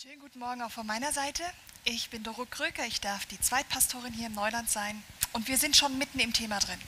schönen 0.00 0.20
guten 0.20 0.38
Morgen 0.38 0.62
auch 0.62 0.70
von 0.70 0.86
meiner 0.86 1.10
Seite. 1.10 1.42
Ich 1.82 2.08
bin 2.08 2.22
Doro 2.22 2.46
Kröker, 2.46 2.86
ich 2.86 3.00
darf 3.00 3.26
die 3.26 3.40
Zweitpastorin 3.40 4.12
hier 4.12 4.28
im 4.28 4.34
Neuland 4.34 4.70
sein 4.70 5.02
und 5.32 5.48
wir 5.48 5.58
sind 5.58 5.76
schon 5.76 5.98
mitten 5.98 6.20
im 6.20 6.32
Thema 6.32 6.60
drin. 6.60 6.78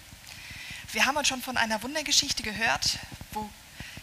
Wir 0.93 1.07
haben 1.07 1.17
uns 1.17 1.27
schon 1.27 1.43
von 1.43 1.57
einer 1.57 1.83
Wundergeschichte 1.83 2.45
gehört, 2.45 3.01
wo 3.33 3.51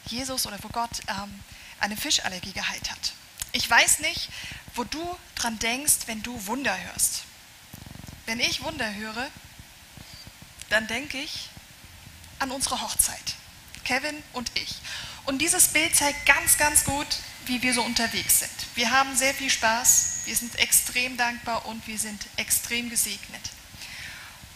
Jesus 0.07 0.45
oder 0.45 0.61
wo 0.61 0.67
Gott 0.67 0.89
ähm, 1.07 1.39
eine 1.79 1.95
Fischallergie 1.95 2.51
geheilt 2.51 2.91
hat. 2.91 3.13
Ich 3.53 3.69
weiß 3.69 3.99
nicht, 3.99 4.27
wo 4.75 4.83
du 4.83 5.17
dran 5.35 5.57
denkst, 5.59 5.99
wenn 6.07 6.21
du 6.21 6.45
Wunder 6.45 6.77
hörst. 6.77 7.23
Wenn 8.25 8.41
ich 8.41 8.61
Wunder 8.61 8.93
höre, 8.93 9.29
dann 10.69 10.85
denke 10.87 11.17
ich 11.17 11.47
an 12.39 12.51
unsere 12.51 12.81
Hochzeit. 12.81 13.35
Kevin 13.85 14.21
und 14.33 14.51
ich. 14.55 14.75
Und 15.23 15.37
dieses 15.37 15.69
Bild 15.69 15.95
zeigt 15.95 16.25
ganz, 16.25 16.57
ganz 16.57 16.83
gut, 16.83 17.07
wie 17.47 17.61
wir 17.61 17.73
so 17.73 17.81
unterwegs 17.81 18.39
sind. 18.39 18.51
Wir 18.75 18.91
haben 18.91 19.15
sehr 19.15 19.33
viel 19.33 19.49
Spaß, 19.49 20.21
wir 20.25 20.35
sind 20.35 20.57
extrem 20.59 21.17
dankbar 21.17 21.65
und 21.65 21.85
wir 21.87 21.97
sind 21.97 22.25
extrem 22.35 22.89
gesegnet. 22.89 23.41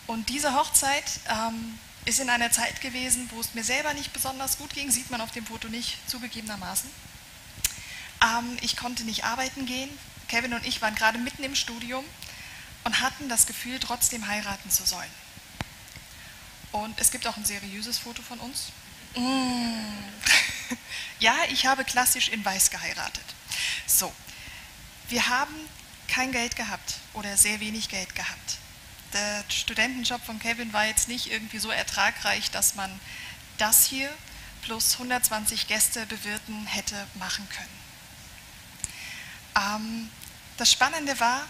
Und 0.08 0.30
diese 0.30 0.54
Hochzeit 0.54 1.06
ähm, 1.30 1.80
ist 2.06 2.20
in 2.20 2.30
einer 2.30 2.52
Zeit 2.52 2.82
gewesen, 2.82 3.30
wo 3.32 3.40
es 3.40 3.54
mir 3.54 3.64
selber 3.64 3.94
nicht 3.94 4.12
besonders 4.14 4.58
gut 4.58 4.74
ging, 4.74 4.92
sieht 4.92 5.10
man 5.10 5.22
auf 5.22 5.32
dem 5.32 5.46
Foto 5.46 5.68
nicht 5.68 5.98
zugegebenermaßen. 6.10 6.90
Ähm, 8.22 8.58
ich 8.62 8.76
konnte 8.76 9.04
nicht 9.04 9.24
arbeiten 9.24 9.66
gehen. 9.66 9.90
Kevin 10.28 10.54
und 10.54 10.66
ich 10.66 10.82
waren 10.82 10.96
gerade 10.96 11.18
mitten 11.18 11.44
im 11.44 11.56
Studium 11.56 12.04
und 12.84 13.02
hatten 13.02 13.30
das 13.30 13.46
Gefühl, 13.46 13.80
trotzdem 13.80 14.28
heiraten 14.28 14.70
zu 14.70 14.86
sollen. 14.86 15.10
Und 16.72 17.00
es 17.00 17.12
gibt 17.12 17.28
auch 17.28 17.38
ein 17.38 17.46
seriöses 17.46 17.98
Foto 18.00 18.22
von 18.22 18.40
uns. 18.40 18.72
Mm. 19.16 19.22
ja, 21.20 21.36
ich 21.50 21.66
habe 21.66 21.84
klassisch 21.84 22.30
in 22.30 22.44
Weiß 22.44 22.70
geheiratet. 22.70 23.26
So, 23.86 24.14
wir 25.10 25.28
haben 25.30 25.56
kein 26.08 26.32
Geld 26.32 26.56
gehabt 26.56 26.96
oder 27.14 27.38
sehr 27.38 27.60
wenig 27.60 27.90
Geld 27.90 28.16
gehabt. 28.16 28.58
Der 29.14 29.44
Studentenjob 29.50 30.24
von 30.24 30.40
Kevin 30.40 30.72
war 30.74 30.86
jetzt 30.86 31.08
nicht 31.08 31.32
irgendwie 31.32 31.60
so 31.60 31.70
ertragreich, 31.70 32.52
dass 32.52 32.76
man 32.76 33.00
das 33.58 33.86
hier 33.86 34.10
plus 34.62 34.94
120 34.94 35.68
Gäste 35.68 36.06
bewirten 36.06 36.66
hätte 36.66 37.08
machen 37.16 37.48
können. 37.50 37.82
Ähm, 39.56 40.10
das 40.58 40.72
Spannende 40.72 41.20
war, 41.20 41.48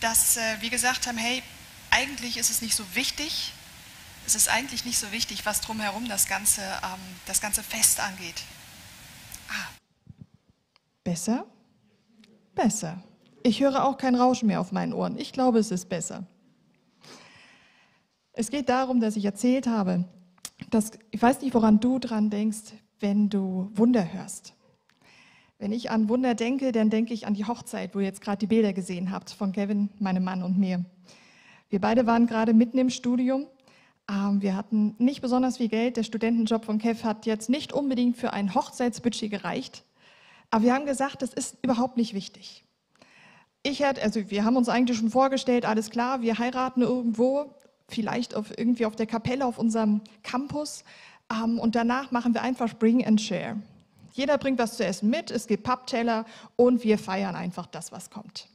dass 0.00 0.36
äh, 0.36 0.60
wir 0.60 0.70
gesagt 0.70 1.06
haben, 1.06 1.18
hey, 1.18 1.42
eigentlich 1.90 2.36
ist 2.36 2.50
es 2.50 2.60
nicht 2.60 2.74
so 2.74 2.84
wichtig, 2.94 3.52
es 4.26 4.34
ist 4.34 4.48
eigentlich 4.48 4.84
nicht 4.84 4.98
so 4.98 5.12
wichtig, 5.12 5.44
was 5.44 5.60
drumherum 5.60 6.08
das 6.08 6.26
ganze, 6.26 6.62
ähm, 6.62 7.00
das 7.26 7.40
ganze 7.40 7.62
Fest 7.62 8.00
angeht. 8.00 8.42
Ah. 9.48 9.68
Besser? 11.02 11.46
Besser. 12.54 13.02
Ich 13.42 13.60
höre 13.60 13.84
auch 13.84 13.98
kein 13.98 14.14
Rauschen 14.14 14.46
mehr 14.46 14.60
auf 14.60 14.72
meinen 14.72 14.92
Ohren. 14.92 15.18
Ich 15.18 15.32
glaube, 15.32 15.58
es 15.58 15.70
ist 15.70 15.88
besser. 15.88 16.26
Es 18.32 18.50
geht 18.50 18.68
darum, 18.68 19.00
dass 19.00 19.16
ich 19.16 19.24
erzählt 19.24 19.66
habe, 19.66 20.04
dass 20.70 20.92
ich 21.10 21.20
weiß 21.20 21.42
nicht, 21.42 21.54
woran 21.54 21.78
du 21.78 21.98
dran 21.98 22.30
denkst, 22.30 22.72
wenn 23.00 23.28
du 23.28 23.70
Wunder 23.74 24.12
hörst. 24.12 24.54
Wenn 25.58 25.72
ich 25.72 25.90
an 25.90 26.08
Wunder 26.08 26.34
denke, 26.34 26.72
dann 26.72 26.90
denke 26.90 27.14
ich 27.14 27.26
an 27.26 27.34
die 27.34 27.44
Hochzeit, 27.44 27.94
wo 27.94 28.00
ihr 28.00 28.06
jetzt 28.06 28.20
gerade 28.20 28.38
die 28.38 28.46
Bilder 28.46 28.72
gesehen 28.72 29.12
habt 29.12 29.30
von 29.30 29.52
Kevin, 29.52 29.90
meinem 29.98 30.24
Mann 30.24 30.42
und 30.42 30.58
mir. 30.58 30.84
Wir 31.68 31.80
beide 31.80 32.06
waren 32.06 32.26
gerade 32.26 32.54
mitten 32.54 32.78
im 32.78 32.90
Studium 32.90 33.46
wir 34.06 34.54
hatten 34.54 34.94
nicht 34.98 35.22
besonders 35.22 35.56
viel 35.56 35.68
Geld. 35.68 35.96
Der 35.96 36.02
Studentenjob 36.02 36.64
von 36.64 36.78
Kev 36.78 37.04
hat 37.04 37.26
jetzt 37.26 37.48
nicht 37.48 37.72
unbedingt 37.72 38.16
für 38.16 38.32
ein 38.32 38.54
Hochzeitsbudget 38.54 39.30
gereicht. 39.30 39.84
Aber 40.50 40.64
wir 40.64 40.74
haben 40.74 40.86
gesagt, 40.86 41.22
das 41.22 41.32
ist 41.32 41.56
überhaupt 41.62 41.96
nicht 41.96 42.14
wichtig. 42.14 42.64
Ich 43.62 43.80
hätte, 43.80 44.02
also 44.02 44.30
wir 44.30 44.44
haben 44.44 44.56
uns 44.56 44.68
eigentlich 44.68 44.98
schon 44.98 45.10
vorgestellt, 45.10 45.64
alles 45.64 45.90
klar, 45.90 46.20
wir 46.20 46.38
heiraten 46.38 46.82
irgendwo, 46.82 47.54
vielleicht 47.88 48.34
auf, 48.34 48.56
irgendwie 48.56 48.84
auf 48.84 48.94
der 48.94 49.06
Kapelle 49.06 49.46
auf 49.46 49.58
unserem 49.58 50.02
Campus. 50.22 50.84
Ähm, 51.32 51.58
und 51.58 51.74
danach 51.74 52.10
machen 52.10 52.34
wir 52.34 52.42
einfach 52.42 52.74
Bring 52.78 53.04
and 53.06 53.20
Share. 53.20 53.56
Jeder 54.12 54.38
bringt 54.38 54.58
was 54.58 54.76
zu 54.76 54.84
essen 54.84 55.10
mit, 55.10 55.30
es 55.30 55.46
gibt 55.46 55.64
Pappteller 55.64 56.26
und 56.56 56.84
wir 56.84 56.98
feiern 56.98 57.34
einfach 57.34 57.66
das, 57.66 57.90
was 57.90 58.10
kommt. 58.10 58.48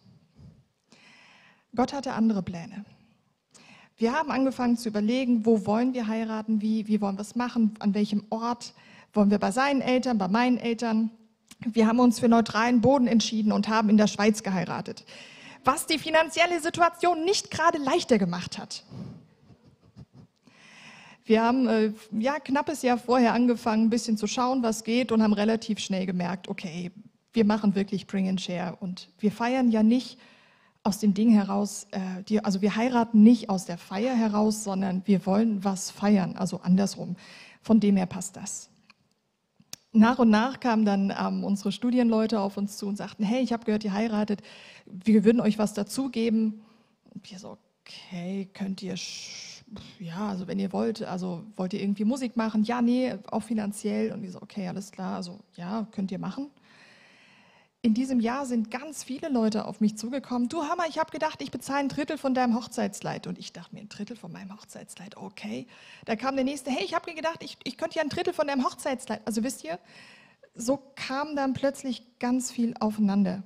Gott 1.76 1.92
hatte 1.92 2.14
andere 2.14 2.44
Pläne. 2.44 2.86
Wir 4.00 4.14
haben 4.14 4.32
angefangen 4.32 4.78
zu 4.78 4.88
überlegen, 4.88 5.46
wo 5.46 5.66
wollen 5.66 5.94
wir 5.94 6.08
heiraten, 6.08 6.62
wie, 6.62 6.88
wie 6.88 7.02
wollen 7.02 7.18
wir 7.18 7.22
es 7.22 7.36
machen, 7.36 7.74
an 7.80 7.94
welchem 7.94 8.24
Ort 8.30 8.74
wollen 9.12 9.30
wir 9.30 9.40
bei 9.40 9.52
seinen 9.52 9.82
Eltern, 9.82 10.18
bei 10.18 10.30
meinen 10.30 10.58
Eltern. 10.58 11.12
Wir 11.66 11.86
haben 11.86 12.00
uns 12.00 12.22
für 12.22 12.30
neutralen 12.30 12.80
Boden 12.80 13.08
entschieden 13.08 13.52
und 13.52 13.68
haben 13.68 13.90
in 13.90 13.98
der 13.98 14.08
Schweiz 14.08 14.42
geheiratet, 14.42 15.04
was 15.66 15.86
die 15.86 16.00
finanzielle 16.00 16.62
Situation 16.62 17.26
nicht 17.26 17.52
gerade 17.52 17.78
leichter 17.78 18.18
gemacht 18.18 18.58
hat. 18.58 18.86
Wir 21.26 21.44
haben 21.44 21.68
äh, 21.68 21.92
ja 22.18 22.40
knappes 22.40 22.84
Jahr 22.84 22.98
vorher 22.98 23.34
angefangen, 23.34 23.88
ein 23.88 23.90
bisschen 23.90 24.16
zu 24.16 24.28
schauen, 24.28 24.64
was 24.64 24.86
geht 24.86 25.12
und 25.12 25.22
haben 25.22 25.34
relativ 25.34 25.80
schnell 25.80 26.06
gemerkt, 26.06 26.48
okay, 26.48 26.94
wir 27.34 27.44
machen 27.44 27.76
wirklich 27.76 28.08
Bring 28.08 28.30
and 28.30 28.40
Share 28.40 28.78
und 28.80 29.10
wir 29.20 29.34
feiern 29.34 29.70
ja 29.70 29.84
nicht 29.84 30.18
aus 30.84 31.00
dem 31.00 31.14
Ding 31.14 31.30
heraus, 31.30 31.88
äh, 31.92 32.24
die, 32.24 32.44
also 32.44 32.62
wir 32.62 32.76
heiraten 32.76 33.24
nicht 33.24 33.50
aus 33.50 33.66
der 33.66 33.78
Feier 33.78 34.16
heraus, 34.16 34.64
sondern 34.64 35.02
wir 35.06 35.26
wollen 35.26 35.64
was 35.64 35.92
feiern, 35.92 36.36
also 36.36 36.62
andersrum. 36.62 37.16
Von 37.62 37.80
dem 37.80 37.98
her 37.98 38.06
passt 38.06 38.38
das. 38.38 38.70
Nach 39.92 40.20
und 40.20 40.30
nach 40.30 40.60
kamen 40.60 40.86
dann 40.86 41.14
ähm, 41.20 41.44
unsere 41.44 41.72
Studienleute 41.72 42.40
auf 42.40 42.58
uns 42.58 42.78
zu 42.78 42.88
und 42.88 42.96
sagten, 42.96 43.24
hey, 43.24 43.42
ich 43.42 43.52
habe 43.52 43.66
gehört, 43.66 43.84
ihr 43.84 43.94
heiratet, 43.94 44.42
wir 44.86 45.26
würden 45.26 45.42
euch 45.42 45.58
was 45.58 45.74
dazugeben. 45.74 46.62
Und 47.14 47.30
wir 47.30 47.40
so, 47.40 47.58
okay, 47.82 48.48
könnt 48.54 48.84
ihr, 48.84 48.96
ja, 50.00 50.30
also 50.30 50.48
wenn 50.48 50.60
ihr 50.60 50.72
wollt, 50.72 51.02
also 51.02 51.44
wollt 51.56 51.74
ihr 51.74 51.82
irgendwie 51.82 52.06
Musik 52.06 52.38
machen? 52.38 52.64
Ja, 52.64 52.82
nee, 52.82 53.16
auch 53.32 53.44
finanziell. 53.44 54.14
Und 54.14 54.22
wir 54.22 54.32
so, 54.32 54.42
okay, 54.42 54.68
alles 54.68 54.92
klar, 54.92 55.16
also 55.16 55.40
ja, 55.56 55.88
könnt 55.92 56.12
ihr 56.12 56.20
machen 56.20 56.52
in 57.82 57.94
diesem 57.94 58.20
Jahr 58.20 58.46
sind 58.46 58.72
ganz 58.72 59.06
viele 59.06 59.30
Leute 59.30 59.66
auf 59.66 59.80
mich 59.80 59.98
zugekommen. 59.98 60.50
Du 60.50 60.64
Hammer, 60.64 60.84
ich 60.90 61.00
habe 61.00 61.12
gedacht, 61.12 61.42
ich 61.42 61.50
bezahle 61.50 61.80
ein 61.80 61.88
Drittel 61.88 62.18
von 62.18 62.34
deinem 62.34 62.56
Hochzeitskleid. 62.56 63.26
Und 63.26 63.40
ich 63.40 63.54
dachte 63.54 63.74
mir, 63.74 63.82
ein 63.82 63.90
Drittel 63.90 64.18
von 64.18 64.32
meinem 64.34 64.54
Hochzeitskleid, 64.54 65.16
okay. 65.16 65.66
Da 66.04 66.18
kam 66.18 66.36
der 66.36 66.44
nächste, 66.44 66.72
hey, 66.72 66.84
ich 66.84 66.94
habe 66.94 67.10
mir 67.10 67.16
gedacht, 67.16 67.42
ich, 67.42 67.58
ich 67.64 67.78
könnte 67.78 67.96
ja 67.96 68.04
ein 68.04 68.10
Drittel 68.10 68.34
von 68.34 68.48
deinem 68.48 68.66
Hochzeitskleid. 68.66 69.22
Also 69.26 69.44
wisst 69.44 69.64
ihr, 69.64 69.80
so 70.56 70.82
kam 70.96 71.38
dann 71.38 71.54
plötzlich 71.54 72.20
ganz 72.20 72.52
viel 72.52 72.74
aufeinander. 72.82 73.44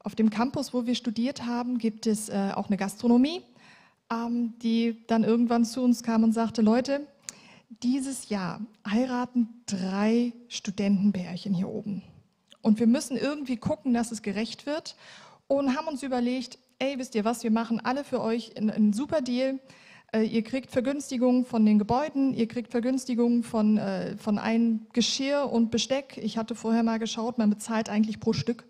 Auf 0.00 0.16
dem 0.16 0.30
Campus, 0.30 0.74
wo 0.74 0.86
wir 0.86 0.96
studiert 0.96 1.46
haben, 1.46 1.78
gibt 1.78 2.08
es 2.08 2.28
äh, 2.28 2.50
auch 2.52 2.66
eine 2.66 2.76
Gastronomie, 2.76 3.42
ähm, 4.10 4.54
die 4.58 5.06
dann 5.06 5.22
irgendwann 5.22 5.64
zu 5.64 5.82
uns 5.82 6.02
kam 6.02 6.24
und 6.24 6.32
sagte, 6.32 6.62
Leute, 6.62 7.06
dieses 7.68 8.28
Jahr 8.28 8.60
heiraten 8.88 9.62
drei 9.66 10.32
Studentenbärchen 10.48 11.54
hier 11.54 11.68
oben. 11.68 12.02
Und 12.66 12.80
wir 12.80 12.88
müssen 12.88 13.16
irgendwie 13.16 13.56
gucken, 13.56 13.94
dass 13.94 14.10
es 14.10 14.22
gerecht 14.22 14.66
wird 14.66 14.96
und 15.46 15.76
haben 15.76 15.86
uns 15.86 16.02
überlegt, 16.02 16.58
ey, 16.80 16.98
wisst 16.98 17.14
ihr 17.14 17.24
was, 17.24 17.44
wir 17.44 17.52
machen 17.52 17.78
alle 17.78 18.02
für 18.02 18.20
euch 18.20 18.56
einen, 18.56 18.70
einen 18.70 18.92
super 18.92 19.20
Deal. 19.20 19.60
Äh, 20.12 20.24
ihr 20.24 20.42
kriegt 20.42 20.72
Vergünstigungen 20.72 21.44
von 21.44 21.64
den 21.64 21.78
Gebäuden, 21.78 22.34
ihr 22.34 22.48
kriegt 22.48 22.72
Vergünstigungen 22.72 23.44
von, 23.44 23.78
äh, 23.78 24.16
von 24.16 24.40
ein 24.40 24.88
Geschirr 24.92 25.48
und 25.48 25.70
Besteck. 25.70 26.18
Ich 26.20 26.38
hatte 26.38 26.56
vorher 26.56 26.82
mal 26.82 26.98
geschaut, 26.98 27.38
man 27.38 27.50
bezahlt 27.50 27.88
eigentlich 27.88 28.18
pro 28.18 28.32
Stück 28.32 28.64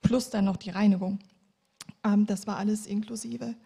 plus 0.00 0.30
dann 0.30 0.44
noch 0.44 0.56
die 0.56 0.70
Reinigung. 0.70 1.18
Ähm, 2.04 2.26
das 2.26 2.46
war 2.46 2.56
alles 2.56 2.86
inklusive. 2.86 3.56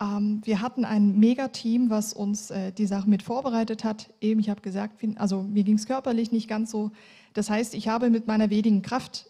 Ähm, 0.00 0.40
wir 0.44 0.60
hatten 0.60 0.84
ein 0.84 1.18
Mega-Team, 1.18 1.90
was 1.90 2.12
uns 2.12 2.50
äh, 2.50 2.72
die 2.72 2.86
Sache 2.86 3.08
mit 3.08 3.22
vorbereitet 3.22 3.84
hat. 3.84 4.10
Eben, 4.20 4.40
ich 4.40 4.50
habe 4.50 4.60
gesagt, 4.60 5.02
also 5.16 5.42
mir 5.42 5.64
ging 5.64 5.76
es 5.76 5.86
körperlich 5.86 6.32
nicht 6.32 6.48
ganz 6.48 6.70
so 6.70 6.90
das 7.34 7.50
heißt, 7.50 7.74
ich 7.74 7.88
habe 7.88 8.10
mit 8.10 8.26
meiner 8.26 8.50
wenigen 8.50 8.82
Kraft 8.82 9.26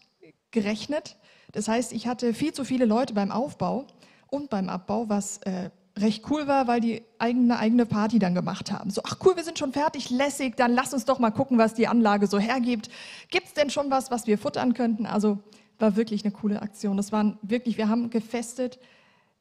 gerechnet. 0.51 1.17
Das 1.53 1.69
heißt, 1.69 1.93
ich 1.93 2.07
hatte 2.07 2.35
viel 2.35 2.53
zu 2.53 2.65
viele 2.65 2.85
Leute 2.85 3.15
beim 3.15 3.31
Aufbau 3.31 3.87
und 4.29 4.51
beim 4.51 4.69
Abbau, 4.69 5.09
was 5.09 5.39
äh, 5.39 5.71
recht 5.99 6.25
cool 6.31 6.47
war, 6.47 6.67
weil 6.67 6.81
die 6.81 7.03
eigene 7.19 7.59
eigene 7.59 7.85
Party 7.85 8.19
dann 8.19 8.35
gemacht 8.35 8.73
haben. 8.73 8.91
So, 8.91 9.03
ach 9.05 9.17
cool, 9.25 9.37
wir 9.37 9.45
sind 9.45 9.59
schon 9.59 9.73
fertig, 9.73 10.11
lässig, 10.11 10.57
dann 10.57 10.73
lass 10.73 10.95
uns 10.95 11.05
doch 11.05 11.19
mal 11.19 11.31
gucken, 11.31 11.59
was 11.59 11.75
die 11.75 11.89
Anlage 11.89 12.27
so 12.27 12.39
hergibt. 12.39 12.89
Gibt 13.31 13.49
es 13.49 13.55
denn 13.55 13.71
schon 13.71 13.91
was, 13.91 14.11
was 14.11 14.27
wir 14.27 14.39
futtern 14.39 14.75
könnten? 14.75 15.07
Also 15.07 15.39
war 15.79 15.97
wirklich 15.97 16.25
eine 16.25 16.33
coole 16.33 16.63
Aktion. 16.63 16.97
Das 16.97 17.11
waren 17.13 17.39
wirklich, 17.43 17.77
wir 17.77 17.89
haben 17.89 18.11
gefestet 18.11 18.79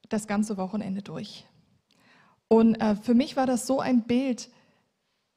das 0.10 0.28
ganze 0.28 0.58
Wochenende 0.58 1.02
durch. 1.02 1.46
Und 2.48 2.76
äh, 2.76 2.96
für 2.96 3.14
mich 3.14 3.36
war 3.38 3.46
das 3.46 3.68
so 3.68 3.80
ein 3.80 4.04
Bild, 4.04 4.50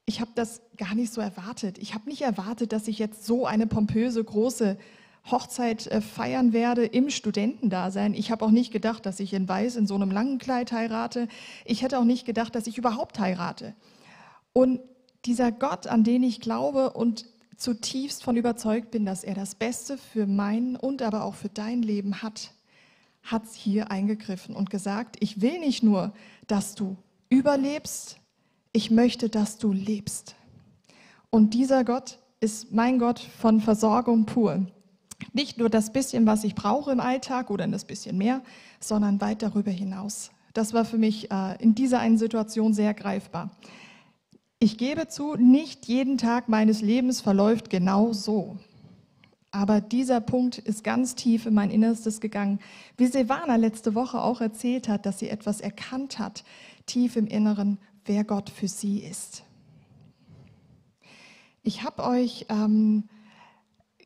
ich 0.07 0.21
habe 0.21 0.31
das 0.35 0.63
gar 0.77 0.95
nicht 0.95 1.13
so 1.13 1.21
erwartet. 1.21 1.79
Ich 1.79 1.95
habe 1.95 2.09
nicht 2.09 2.23
erwartet, 2.23 2.73
dass 2.73 2.89
ich 2.89 2.99
jetzt 2.99 3.25
so 3.25 3.47
eine 3.47 3.67
pompöse, 3.67 4.25
große 4.25 4.77
Hochzeit 5.31 5.87
äh, 5.87 6.01
feiern 6.01 6.53
werde 6.53 6.85
im 6.85 7.11
Studentendasein. 7.11 8.15
Ich 8.15 8.31
habe 8.31 8.45
auch 8.45 8.51
nicht 8.51 8.73
gedacht, 8.73 9.07
dass 9.07 9.21
ich 9.21 9.33
in 9.35 9.49
Weiß 9.49 9.77
in 9.77 9.87
so 9.87 9.95
einem 9.95 10.11
langen 10.11 10.39
Kleid 10.39 10.73
heirate. 10.73 11.29
Ich 11.65 11.83
hätte 11.83 11.99
auch 11.99 12.05
nicht 12.05 12.27
gedacht, 12.27 12.55
dass 12.55 12.67
ich 12.67 12.79
überhaupt 12.79 13.21
heirate. 13.21 13.75
Und 14.53 14.81
dieser 15.25 15.53
Gott, 15.53 15.87
an 15.87 16.03
den 16.03 16.23
ich 16.25 16.41
glaube 16.41 16.91
und 16.91 17.27
zutiefst 17.57 18.25
von 18.25 18.37
überzeugt 18.37 18.91
bin, 18.91 19.07
dass 19.07 19.23
er 19.23 19.35
das 19.35 19.55
Beste 19.55 19.97
für 19.97 20.27
mein 20.27 20.75
und 20.75 21.01
aber 21.01 21.25
auch 21.25 21.35
für 21.35 21.49
dein 21.49 21.83
Leben 21.83 22.23
hat, 22.23 22.51
hat 23.23 23.43
hier 23.55 23.91
eingegriffen 23.91 24.55
und 24.55 24.71
gesagt, 24.71 25.17
ich 25.21 25.41
will 25.41 25.59
nicht 25.61 25.83
nur, 25.83 26.13
dass 26.47 26.75
du 26.75 26.97
überlebst, 27.29 28.19
ich 28.73 28.91
möchte, 28.91 29.29
dass 29.29 29.59
du 29.59 29.73
lebst. 29.73 30.35
Und 31.31 31.55
dieser 31.55 31.85
Gott 31.85 32.19
ist 32.41 32.73
mein 32.73 32.99
Gott 32.99 33.21
von 33.21 33.61
Versorgung 33.61 34.27
pur. 34.27 34.67
Nicht 35.33 35.59
nur 35.59 35.71
das 35.71 35.93
bisschen, 35.93 36.27
was 36.27 36.45
ich 36.45 36.55
brauche 36.55 36.91
im 36.91 37.01
Alltag 37.01 37.51
oder 37.51 37.67
das 37.69 37.85
bisschen 37.85 38.19
mehr, 38.19 38.43
sondern 38.81 39.21
weit 39.21 39.43
darüber 39.43 39.71
hinaus. 39.71 40.31
Das 40.53 40.75
war 40.75 40.85
für 40.85 40.99
mich 40.99 41.31
äh, 41.31 41.57
in 41.63 41.75
dieser 41.75 42.01
einen 42.01 42.19
Situation 42.19 42.75
sehr 42.75 42.93
greifbar. 42.93 43.51
Ich 44.59 44.79
gebe 44.79 45.09
zu, 45.09 45.35
nicht 45.37 45.87
jeden 45.87 46.19
Tag 46.19 46.49
meines 46.49 46.83
Lebens 46.83 47.21
verläuft 47.21 47.71
genau 47.71 48.13
so. 48.13 48.59
Aber 49.55 49.83
dieser 49.83 50.23
Punkt 50.23 50.57
ist 50.57 50.83
ganz 50.83 51.15
tief 51.15 51.45
in 51.45 51.53
mein 51.53 51.71
Innerstes 51.71 52.21
gegangen. 52.21 52.59
Wie 52.97 53.07
Silvana 53.07 53.57
letzte 53.57 53.95
Woche 53.95 54.21
auch 54.21 54.41
erzählt 54.41 54.89
hat, 54.89 55.05
dass 55.05 55.19
sie 55.19 55.29
etwas 55.29 55.61
erkannt 55.61 56.19
hat, 56.19 56.43
tief 56.87 57.17
im 57.17 57.27
Inneren, 57.27 57.79
wer 58.07 58.25
Gott 58.25 58.49
für 58.49 58.67
sie 58.67 59.01
ist. 59.01 59.45
Ich 61.63 61.85
habe 61.85 62.03
euch 62.03 62.47
ähm, 62.49 63.05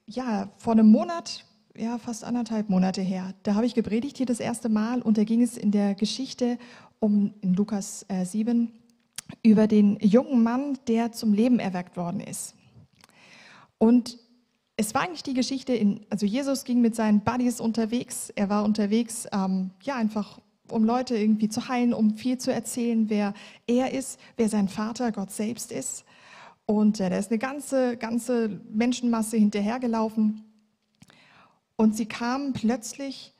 ja 0.04 0.50
vor 0.56 0.72
einem 0.72 0.90
Monat, 0.90 1.46
ja 1.76 1.98
fast 1.98 2.24
anderthalb 2.24 2.68
Monate 2.68 3.00
her, 3.00 3.32
da 3.44 3.54
habe 3.54 3.66
ich 3.66 3.74
gepredigt 3.74 4.16
hier 4.16 4.26
das 4.26 4.40
erste 4.40 4.68
Mal 4.68 5.00
und 5.00 5.16
da 5.16 5.22
ging 5.22 5.42
es 5.42 5.56
in 5.56 5.70
der 5.70 5.94
Geschichte 5.94 6.58
um 6.98 7.34
in 7.40 7.54
Lukas 7.54 8.04
äh, 8.08 8.24
7 8.24 8.72
über 9.44 9.68
den 9.68 9.96
jungen 10.00 10.42
Mann, 10.42 10.76
der 10.88 11.12
zum 11.12 11.32
Leben 11.32 11.60
erweckt 11.60 11.96
worden 11.96 12.20
ist. 12.20 12.54
Und 13.78 14.18
es 14.76 14.94
war 14.94 15.02
eigentlich 15.02 15.22
die 15.22 15.34
Geschichte, 15.34 15.72
in, 15.74 16.04
also 16.10 16.26
Jesus 16.26 16.64
ging 16.64 16.80
mit 16.80 16.94
seinen 16.94 17.20
Buddies 17.20 17.60
unterwegs. 17.60 18.30
Er 18.36 18.50
war 18.50 18.64
unterwegs, 18.64 19.26
ähm, 19.32 19.70
ja, 19.82 19.96
einfach 19.96 20.38
um 20.70 20.84
Leute 20.84 21.16
irgendwie 21.16 21.48
zu 21.48 21.68
heilen, 21.68 21.94
um 21.94 22.16
viel 22.16 22.38
zu 22.38 22.52
erzählen, 22.52 23.08
wer 23.08 23.32
er 23.66 23.92
ist, 23.92 24.20
wer 24.36 24.48
sein 24.48 24.68
Vater, 24.68 25.12
Gott 25.12 25.30
selbst 25.30 25.72
ist. 25.72 26.04
Und 26.66 27.00
äh, 27.00 27.08
da 27.08 27.16
ist 27.16 27.30
eine 27.30 27.38
ganze, 27.38 27.96
ganze 27.96 28.60
Menschenmasse 28.70 29.36
hinterhergelaufen. 29.36 30.44
Und 31.76 31.96
sie 31.96 32.06
kamen 32.06 32.52
plötzlich 32.52 33.32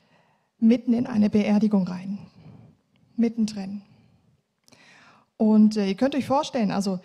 mitten 0.59 0.93
in 0.93 1.05
eine 1.05 1.29
Beerdigung 1.29 1.87
rein. 1.87 2.17
Mittendrin. 3.15 3.81
Und 5.35 5.77
äh, 5.77 5.89
ihr 5.89 5.95
könnt 5.95 6.15
euch 6.15 6.25
vorstellen, 6.25 6.71
also 6.71 6.99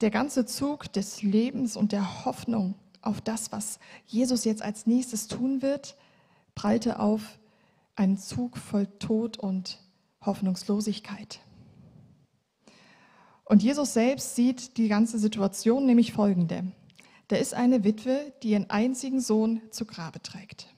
der 0.00 0.10
ganze 0.10 0.46
Zug 0.46 0.90
des 0.92 1.22
Lebens 1.22 1.76
und 1.76 1.92
der 1.92 2.24
Hoffnung 2.24 2.74
auf 3.06 3.20
das, 3.20 3.52
was 3.52 3.78
Jesus 4.06 4.44
jetzt 4.44 4.62
als 4.62 4.86
nächstes 4.86 5.28
tun 5.28 5.62
wird, 5.62 5.96
prallte 6.54 6.98
auf 7.00 7.38
einen 7.96 8.18
Zug 8.18 8.56
voll 8.56 8.86
Tod 8.98 9.38
und 9.38 9.78
Hoffnungslosigkeit. 10.24 11.40
Und 13.44 13.62
Jesus 13.62 13.92
selbst 13.92 14.36
sieht 14.36 14.76
die 14.78 14.88
ganze 14.88 15.18
Situation 15.18 15.86
nämlich 15.86 16.12
folgende. 16.12 16.72
Da 17.28 17.36
ist 17.36 17.54
eine 17.54 17.84
Witwe, 17.84 18.32
die 18.42 18.50
ihren 18.50 18.70
einzigen 18.70 19.20
Sohn 19.20 19.60
zu 19.70 19.84
Grabe 19.84 20.20
trägt. 20.22 20.73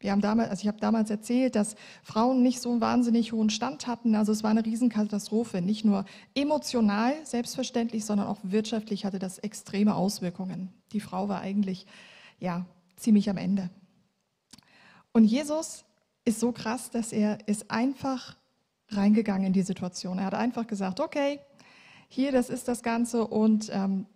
Wir 0.00 0.12
haben 0.12 0.20
damals, 0.20 0.50
also 0.50 0.60
ich 0.62 0.68
habe 0.68 0.78
damals 0.78 1.10
erzählt, 1.10 1.56
dass 1.56 1.74
Frauen 2.04 2.42
nicht 2.42 2.60
so 2.60 2.70
einen 2.70 2.80
wahnsinnig 2.80 3.32
hohen 3.32 3.50
Stand 3.50 3.88
hatten. 3.88 4.14
Also 4.14 4.30
es 4.30 4.44
war 4.44 4.50
eine 4.50 4.64
Riesenkatastrophe. 4.64 5.60
Nicht 5.60 5.84
nur 5.84 6.04
emotional, 6.34 7.14
selbstverständlich, 7.24 8.04
sondern 8.04 8.28
auch 8.28 8.38
wirtschaftlich 8.42 9.04
hatte 9.04 9.18
das 9.18 9.38
extreme 9.38 9.96
Auswirkungen. 9.96 10.72
Die 10.92 11.00
Frau 11.00 11.28
war 11.28 11.40
eigentlich, 11.40 11.86
ja, 12.38 12.64
ziemlich 12.96 13.28
am 13.28 13.36
Ende. 13.36 13.70
Und 15.12 15.24
Jesus 15.24 15.84
ist 16.24 16.38
so 16.38 16.52
krass, 16.52 16.90
dass 16.90 17.12
er 17.12 17.48
ist 17.48 17.70
einfach 17.70 18.36
reingegangen 18.90 19.48
in 19.48 19.52
die 19.52 19.62
Situation. 19.62 20.18
Er 20.18 20.26
hat 20.26 20.34
einfach 20.34 20.66
gesagt, 20.66 21.00
okay, 21.00 21.40
hier, 22.08 22.30
das 22.30 22.50
ist 22.50 22.68
das 22.68 22.82
Ganze 22.82 23.26
und 23.26 23.68
ähm, 23.72 24.06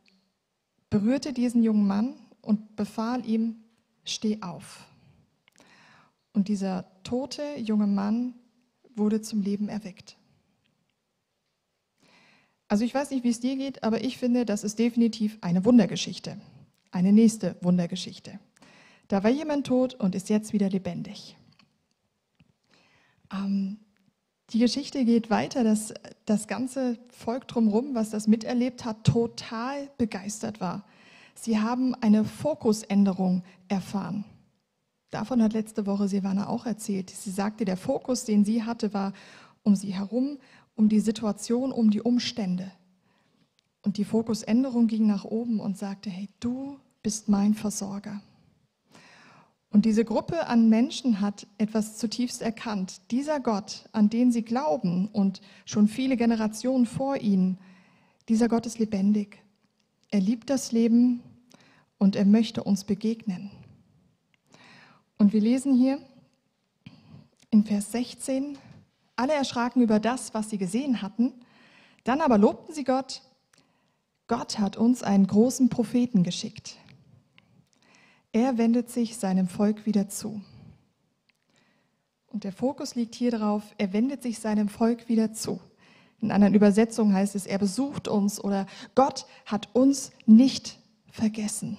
berührte 0.90 1.32
diesen 1.32 1.62
jungen 1.62 1.86
Mann 1.86 2.14
und 2.40 2.76
befahl 2.76 3.26
ihm, 3.26 3.56
steh 4.04 4.40
auf. 4.42 4.86
Und 6.32 6.48
dieser 6.48 6.86
tote 7.02 7.42
junge 7.58 7.86
Mann 7.86 8.34
wurde 8.94 9.20
zum 9.20 9.42
Leben 9.42 9.68
erweckt. 9.68 10.16
Also 12.68 12.84
ich 12.84 12.94
weiß 12.94 13.10
nicht, 13.10 13.22
wie 13.22 13.28
es 13.28 13.40
dir 13.40 13.56
geht, 13.56 13.82
aber 13.82 14.02
ich 14.02 14.16
finde, 14.16 14.46
das 14.46 14.64
ist 14.64 14.78
definitiv 14.78 15.36
eine 15.42 15.64
Wundergeschichte. 15.64 16.38
Eine 16.90 17.12
nächste 17.12 17.56
Wundergeschichte. 17.60 18.38
Da 19.08 19.22
war 19.22 19.30
jemand 19.30 19.66
tot 19.66 19.94
und 19.94 20.14
ist 20.14 20.30
jetzt 20.30 20.54
wieder 20.54 20.70
lebendig. 20.70 21.36
Ähm, 23.30 23.78
die 24.50 24.58
Geschichte 24.58 25.04
geht 25.04 25.30
weiter, 25.30 25.64
dass 25.64 25.92
das 26.24 26.46
ganze 26.46 26.98
Volk 27.10 27.48
drumherum, 27.48 27.94
was 27.94 28.10
das 28.10 28.26
miterlebt 28.26 28.84
hat, 28.84 29.04
total 29.04 29.90
begeistert 29.98 30.60
war. 30.60 30.84
Sie 31.34 31.58
haben 31.58 31.94
eine 31.96 32.24
Fokusänderung 32.24 33.42
erfahren. 33.68 34.24
Davon 35.12 35.42
hat 35.42 35.52
letzte 35.52 35.84
Woche 35.84 36.08
Silvana 36.08 36.48
auch 36.48 36.64
erzählt. 36.64 37.10
Sie 37.10 37.30
sagte, 37.30 37.66
der 37.66 37.76
Fokus, 37.76 38.24
den 38.24 38.46
sie 38.46 38.62
hatte, 38.64 38.94
war 38.94 39.12
um 39.62 39.76
sie 39.76 39.92
herum, 39.92 40.38
um 40.74 40.88
die 40.88 41.00
Situation, 41.00 41.70
um 41.70 41.90
die 41.90 42.00
Umstände. 42.00 42.72
Und 43.82 43.98
die 43.98 44.06
Fokusänderung 44.06 44.86
ging 44.86 45.06
nach 45.06 45.26
oben 45.26 45.60
und 45.60 45.76
sagte, 45.76 46.08
hey, 46.08 46.30
du 46.40 46.78
bist 47.02 47.28
mein 47.28 47.52
Versorger. 47.52 48.22
Und 49.68 49.84
diese 49.84 50.06
Gruppe 50.06 50.46
an 50.46 50.70
Menschen 50.70 51.20
hat 51.20 51.46
etwas 51.58 51.98
zutiefst 51.98 52.40
erkannt. 52.40 53.02
Dieser 53.10 53.38
Gott, 53.38 53.90
an 53.92 54.08
den 54.08 54.32
sie 54.32 54.42
glauben 54.42 55.08
und 55.08 55.42
schon 55.66 55.88
viele 55.88 56.16
Generationen 56.16 56.86
vor 56.86 57.18
ihnen, 57.18 57.58
dieser 58.30 58.48
Gott 58.48 58.64
ist 58.64 58.78
lebendig. 58.78 59.42
Er 60.08 60.20
liebt 60.20 60.48
das 60.48 60.72
Leben 60.72 61.20
und 61.98 62.16
er 62.16 62.24
möchte 62.24 62.64
uns 62.64 62.84
begegnen. 62.84 63.50
Und 65.22 65.32
wir 65.32 65.40
lesen 65.40 65.72
hier 65.72 66.00
in 67.50 67.62
Vers 67.62 67.92
16, 67.92 68.58
alle 69.14 69.34
erschraken 69.34 69.80
über 69.80 70.00
das, 70.00 70.34
was 70.34 70.50
sie 70.50 70.58
gesehen 70.58 71.00
hatten, 71.00 71.32
dann 72.02 72.20
aber 72.20 72.38
lobten 72.38 72.74
sie 72.74 72.82
Gott, 72.82 73.22
Gott 74.26 74.58
hat 74.58 74.76
uns 74.76 75.04
einen 75.04 75.28
großen 75.28 75.68
Propheten 75.68 76.24
geschickt. 76.24 76.76
Er 78.32 78.58
wendet 78.58 78.90
sich 78.90 79.16
seinem 79.16 79.46
Volk 79.46 79.86
wieder 79.86 80.08
zu. 80.08 80.42
Und 82.26 82.42
der 82.42 82.52
Fokus 82.52 82.96
liegt 82.96 83.14
hier 83.14 83.30
darauf, 83.30 83.62
er 83.78 83.92
wendet 83.92 84.24
sich 84.24 84.40
seinem 84.40 84.68
Volk 84.68 85.08
wieder 85.08 85.32
zu. 85.32 85.60
In 86.20 86.32
anderen 86.32 86.54
Übersetzungen 86.54 87.14
heißt 87.14 87.36
es, 87.36 87.46
er 87.46 87.58
besucht 87.58 88.08
uns 88.08 88.42
oder 88.42 88.66
Gott 88.96 89.26
hat 89.46 89.68
uns 89.72 90.10
nicht 90.26 90.80
vergessen. 91.12 91.78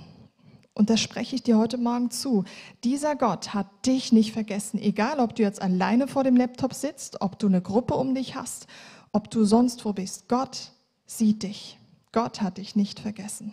Und 0.74 0.90
das 0.90 1.00
spreche 1.00 1.36
ich 1.36 1.44
dir 1.44 1.58
heute 1.58 1.78
Morgen 1.78 2.10
zu. 2.10 2.46
Dieser 2.84 3.16
Gott 3.16 3.54
hat 3.54 3.68
dich 3.86 4.12
nicht 4.12 4.34
vergessen, 4.34 4.80
egal 4.80 5.20
ob 5.20 5.36
du 5.36 5.44
jetzt 5.44 5.62
alleine 5.62 6.08
vor 6.08 6.24
dem 6.24 6.36
Laptop 6.36 6.74
sitzt, 6.74 7.22
ob 7.22 7.38
du 7.38 7.48
eine 7.48 7.62
Gruppe 7.62 7.94
um 7.94 8.16
dich 8.16 8.36
hast, 8.36 8.68
ob 9.12 9.30
du 9.30 9.46
sonst 9.46 9.86
wo 9.86 9.94
bist. 9.94 10.28
Gott 10.28 10.72
sieht 11.06 11.44
dich. 11.44 11.78
Gott 12.12 12.42
hat 12.42 12.58
dich 12.58 12.76
nicht 12.76 13.00
vergessen. 13.00 13.52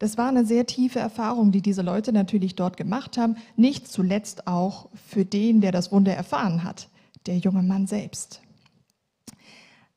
Das 0.00 0.16
war 0.16 0.28
eine 0.28 0.44
sehr 0.44 0.66
tiefe 0.66 1.00
Erfahrung, 1.00 1.50
die 1.50 1.62
diese 1.62 1.82
Leute 1.82 2.12
natürlich 2.12 2.54
dort 2.54 2.76
gemacht 2.76 3.18
haben, 3.18 3.36
nicht 3.56 3.88
zuletzt 3.88 4.46
auch 4.46 4.88
für 4.94 5.24
den, 5.24 5.60
der 5.60 5.72
das 5.72 5.90
Wunder 5.90 6.14
erfahren 6.14 6.62
hat, 6.62 6.88
der 7.26 7.38
junge 7.38 7.62
Mann 7.62 7.86
selbst. 7.88 8.40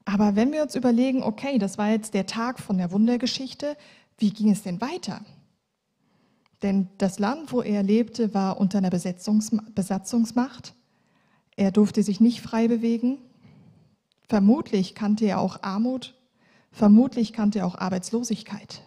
Aber 0.05 0.35
wenn 0.35 0.51
wir 0.51 0.63
uns 0.63 0.75
überlegen, 0.75 1.21
okay, 1.21 1.59
das 1.59 1.77
war 1.77 1.89
jetzt 1.89 2.15
der 2.15 2.25
Tag 2.25 2.59
von 2.59 2.79
der 2.79 2.91
Wundergeschichte, 2.91 3.77
wie 4.21 4.31
ging 4.31 4.51
es 4.51 4.61
denn 4.63 4.79
weiter? 4.79 5.25
Denn 6.61 6.89
das 6.99 7.17
Land, 7.17 7.51
wo 7.51 7.61
er 7.61 7.81
lebte, 7.81 8.33
war 8.33 8.59
unter 8.59 8.77
einer 8.77 8.91
Besatzungsmacht. 8.91 10.75
Er 11.55 11.71
durfte 11.71 12.03
sich 12.03 12.19
nicht 12.19 12.41
frei 12.41 12.67
bewegen. 12.67 13.17
Vermutlich 14.29 14.93
kannte 14.93 15.25
er 15.25 15.39
auch 15.39 15.63
Armut. 15.63 16.13
Vermutlich 16.71 17.33
kannte 17.33 17.59
er 17.59 17.65
auch 17.65 17.75
Arbeitslosigkeit, 17.75 18.83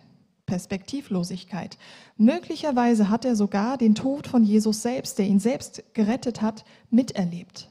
Perspektivlosigkeit. 0.46 1.76
Möglicherweise 2.16 3.10
hat 3.10 3.24
er 3.24 3.36
sogar 3.36 3.76
den 3.76 3.94
Tod 3.94 4.28
von 4.28 4.44
Jesus 4.44 4.82
selbst, 4.82 5.18
der 5.18 5.26
ihn 5.26 5.40
selbst 5.40 5.82
gerettet 5.94 6.40
hat, 6.40 6.64
miterlebt. 6.90 7.68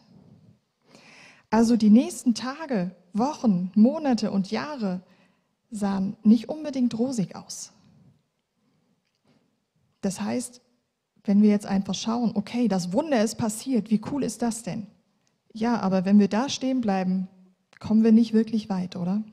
Also 1.49 1.77
die 1.77 1.89
nächsten 1.89 2.35
Tage, 2.35 2.91
Wochen, 3.13 3.71
Monate 3.73 4.31
und 4.31 4.51
Jahre 4.51 5.01
sahen 5.73 6.15
nicht 6.23 6.49
unbedingt 6.49 6.97
rosig 6.97 7.35
aus. 7.35 7.73
Das 10.01 10.21
heißt, 10.21 10.61
wenn 11.23 11.41
wir 11.41 11.49
jetzt 11.49 11.65
einfach 11.65 11.95
schauen, 11.95 12.31
okay, 12.35 12.67
das 12.67 12.93
Wunder 12.93 13.23
ist 13.23 13.35
passiert, 13.35 13.89
wie 13.89 14.01
cool 14.11 14.23
ist 14.23 14.41
das 14.41 14.63
denn? 14.63 14.87
Ja, 15.53 15.79
aber 15.79 16.05
wenn 16.05 16.19
wir 16.19 16.27
da 16.27 16.49
stehen 16.49 16.81
bleiben, 16.81 17.27
kommen 17.79 18.03
wir 18.03 18.11
nicht 18.11 18.33
wirklich 18.33 18.69
weit, 18.69 18.95
oder? 18.95 19.23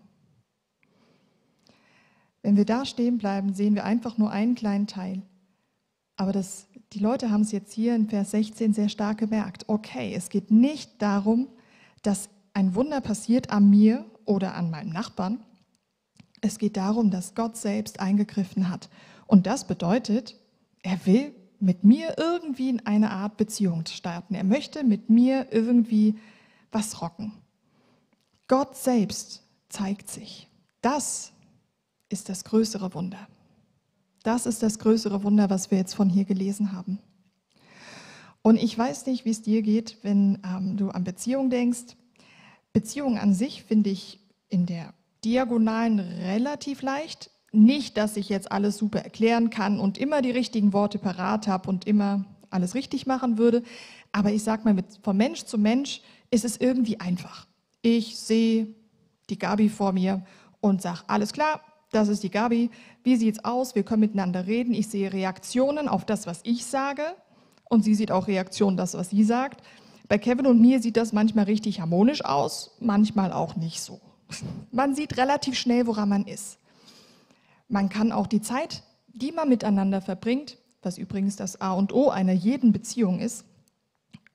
Wenn 2.43 2.57
wir 2.57 2.65
da 2.65 2.87
stehen 2.87 3.19
bleiben, 3.19 3.53
sehen 3.53 3.75
wir 3.75 3.85
einfach 3.85 4.17
nur 4.17 4.31
einen 4.31 4.55
kleinen 4.55 4.87
Teil. 4.87 5.23
Aber 6.17 6.33
das, 6.33 6.69
die 6.93 6.99
Leute 6.99 7.31
haben 7.31 7.43
es 7.43 7.53
jetzt 7.53 7.73
hier 7.73 7.95
in 7.95 8.09
Vers 8.09 8.31
16 8.31 8.73
sehr 8.73 8.89
stark 8.89 9.19
gemerkt. 9.19 9.65
Okay, 9.69 10.15
es 10.15 10.29
geht 10.29 10.51
nicht 10.51 11.03
darum, 11.03 11.49
dass 12.03 12.31
ein 12.55 12.75
Wunder 12.75 13.01
passiert 13.01 13.51
an 13.51 13.69
mir 13.69 14.05
oder 14.25 14.55
an 14.55 14.71
meinem 14.71 14.91
Nachbarn. 14.91 15.41
Es 16.41 16.59
geht 16.59 16.77
darum, 16.77 17.11
dass 17.11 17.35
Gott 17.35 17.57
selbst 17.57 18.01
eingegriffen 18.01 18.69
hat. 18.69 18.89
Und 19.27 19.47
das 19.47 19.67
bedeutet, 19.67 20.37
er 20.83 21.05
will 21.07 21.35
mit 21.61 21.85
mir 21.85 22.17
irgendwie 22.17 22.71
in 22.71 22.87
eine 22.87 23.11
Art 23.11 23.37
Beziehung 23.37 23.85
starten. 23.87 24.35
Er 24.35 24.45
möchte 24.45 24.83
mit 24.83 25.11
mir 25.11 25.49
irgendwie 25.51 26.19
was 26.73 27.03
rocken. 27.03 27.33
Gott 28.49 28.77
selbst 28.77 29.43
zeigt 29.69 30.09
sich. 30.11 30.49
Das 30.81 31.33
ist 32.09 32.29
das 32.29 32.45
größere 32.45 32.95
Wunder. 32.95 33.29
Das 34.23 34.47
ist 34.47 34.63
das 34.63 34.79
größere 34.79 35.23
Wunder, 35.23 35.51
was 35.51 35.71
wir 35.71 35.79
jetzt 35.79 35.95
von 35.95 36.09
hier 36.09 36.25
gelesen 36.25 36.73
haben. 36.73 36.99
Und 38.43 38.57
ich 38.57 38.77
weiß 38.77 39.07
nicht, 39.07 39.25
wie 39.25 39.31
es 39.31 39.43
dir 39.43 39.63
geht, 39.63 39.99
wenn 40.03 40.41
ähm, 40.45 40.77
du 40.77 40.91
an 40.91 41.05
Beziehung 41.05 41.51
denkst. 41.51 41.97
Beziehung 42.73 43.19
an 43.19 43.35
sich 43.35 43.63
finde 43.65 43.91
ich 43.91 44.21
in 44.49 44.67
der 44.67 44.95
Diagonalen 45.25 46.01
relativ 46.01 46.83
leicht. 46.83 47.31
Nicht, 47.53 47.97
dass 47.97 48.17
ich 48.17 48.29
jetzt 48.29 48.53
alles 48.53 48.79
super 48.79 49.01
erklären 49.01 49.51
kann 49.51 49.81
und 49.81 49.99
immer 49.99 50.23
die 50.23 50.31
richtigen 50.31 50.73
Worte 50.73 50.99
parat 50.99 51.49
habe 51.49 51.69
und 51.69 51.87
immer 51.87 52.25
alles 52.49 52.75
richtig 52.75 53.07
machen 53.07 53.39
würde. 53.39 53.63
Aber 54.13 54.31
ich 54.33 54.43
sage 54.43 54.65
mal, 54.65 54.75
mit, 54.75 54.87
von 55.03 55.17
Mensch 55.17 55.45
zu 55.45 55.59
Mensch 55.59 56.03
ist 56.31 56.45
es 56.45 56.57
irgendwie 56.57 57.01
einfach. 57.01 57.47
Ich 57.83 58.19
sehe 58.19 58.75
die 59.31 59.39
Gabi 59.39 59.69
vor 59.69 59.93
mir 59.93 60.25
und 60.61 60.83
sage, 60.83 61.01
alles 61.07 61.33
klar, 61.33 61.61
das 61.91 62.09
ist 62.09 62.23
die 62.23 62.31
Gabi. 62.31 62.71
Wie 63.03 63.17
sieht 63.17 63.37
es 63.39 63.45
aus? 63.45 63.75
Wir 63.75 63.83
können 63.83 64.01
miteinander 64.01 64.47
reden. 64.47 64.75
Ich 64.75 64.89
sehe 64.89 65.13
Reaktionen 65.13 65.89
auf 65.89 66.05
das, 66.05 66.27
was 66.27 66.41
ich 66.45 66.67
sage. 66.67 67.03
Und 67.69 67.85
sie 67.85 67.95
sieht 67.95 68.13
auch 68.13 68.29
Reaktionen 68.29 68.77
das, 68.77 68.95
was 68.95 69.11
sie 69.11 69.25
sagt. 69.25 69.63
Bei 70.09 70.19
Kevin 70.19 70.47
und 70.47 70.61
mir 70.61 70.81
sieht 70.81 70.97
das 70.97 71.13
manchmal 71.13 71.45
richtig 71.45 71.81
harmonisch 71.81 72.25
aus, 72.25 72.77
manchmal 72.81 73.33
auch 73.33 73.57
nicht 73.57 73.81
so. 73.81 74.01
Man 74.71 74.95
sieht 74.95 75.17
relativ 75.17 75.59
schnell, 75.59 75.87
woran 75.87 76.09
man 76.09 76.25
ist. 76.25 76.59
Man 77.69 77.89
kann 77.89 78.13
auch 78.13 78.27
die 78.27 78.41
Zeit, 78.41 78.83
die 79.09 79.33
man 79.33 79.49
miteinander 79.49 80.01
verbringt, 80.01 80.59
was 80.83 80.99
übrigens 80.99 81.37
das 81.37 81.61
A 81.61 81.73
und 81.73 81.93
O 81.93 82.11
einer 82.11 82.33
jeden 82.33 82.73
Beziehung 82.73 83.21
ist, 83.21 83.45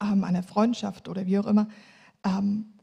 ähm, 0.02 0.24
einer 0.24 0.44
Freundschaft 0.44 1.10
oder 1.10 1.25
wie 1.25 1.40
auch 1.40 1.48
immer, 1.48 1.68
ähm, 2.24 2.74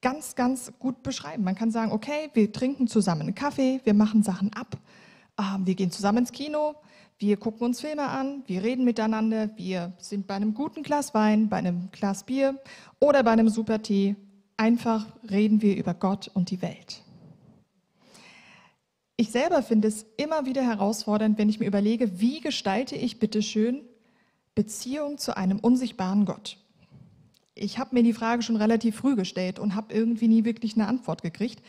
ganz, 0.00 0.34
ganz 0.34 0.72
gut 0.78 1.02
beschreiben. 1.02 1.44
Man 1.44 1.54
kann 1.54 1.70
sagen, 1.70 1.92
okay, 1.92 2.30
wir 2.34 2.52
trinken 2.52 2.86
zusammen 2.86 3.22
einen 3.22 3.34
Kaffee, 3.34 3.80
wir 3.84 3.94
machen 3.94 4.22
Sachen 4.22 4.52
ab, 4.52 4.76
ähm, 5.38 5.66
wir 5.66 5.74
gehen 5.74 5.90
zusammen 5.90 6.18
ins 6.18 6.32
Kino, 6.32 6.76
wir 7.18 7.36
gucken 7.36 7.66
uns 7.66 7.80
Filme 7.80 8.08
an, 8.08 8.42
wir 8.46 8.62
reden 8.62 8.84
miteinander, 8.84 9.50
wir 9.56 9.92
sind 9.98 10.26
bei 10.26 10.34
einem 10.34 10.54
guten 10.54 10.82
Glas 10.82 11.14
Wein, 11.14 11.48
bei 11.48 11.56
einem 11.56 11.90
Glas 11.90 12.22
Bier 12.22 12.56
oder 13.00 13.24
bei 13.24 13.32
einem 13.32 13.48
super 13.48 13.82
Tee. 13.82 14.14
Einfach 14.58 15.06
reden 15.30 15.62
wir 15.62 15.76
über 15.76 15.94
Gott 15.94 16.32
und 16.34 16.50
die 16.50 16.60
Welt. 16.60 17.02
Ich 19.16 19.30
selber 19.30 19.62
finde 19.62 19.86
es 19.86 20.04
immer 20.16 20.46
wieder 20.46 20.62
herausfordernd, 20.62 21.38
wenn 21.38 21.48
ich 21.48 21.60
mir 21.60 21.66
überlege, 21.66 22.20
wie 22.20 22.40
gestalte 22.40 22.96
ich 22.96 23.20
bitte 23.20 23.40
schön 23.40 23.82
Beziehung 24.56 25.16
zu 25.16 25.36
einem 25.36 25.60
unsichtbaren 25.60 26.24
Gott. 26.24 26.56
Ich 27.54 27.78
habe 27.78 27.94
mir 27.94 28.02
die 28.02 28.12
Frage 28.12 28.42
schon 28.42 28.56
relativ 28.56 28.96
früh 28.96 29.14
gestellt 29.14 29.60
und 29.60 29.76
habe 29.76 29.94
irgendwie 29.94 30.26
nie 30.26 30.44
wirklich 30.44 30.74
eine 30.74 30.88
Antwort 30.88 31.22
gekriegt. 31.22 31.62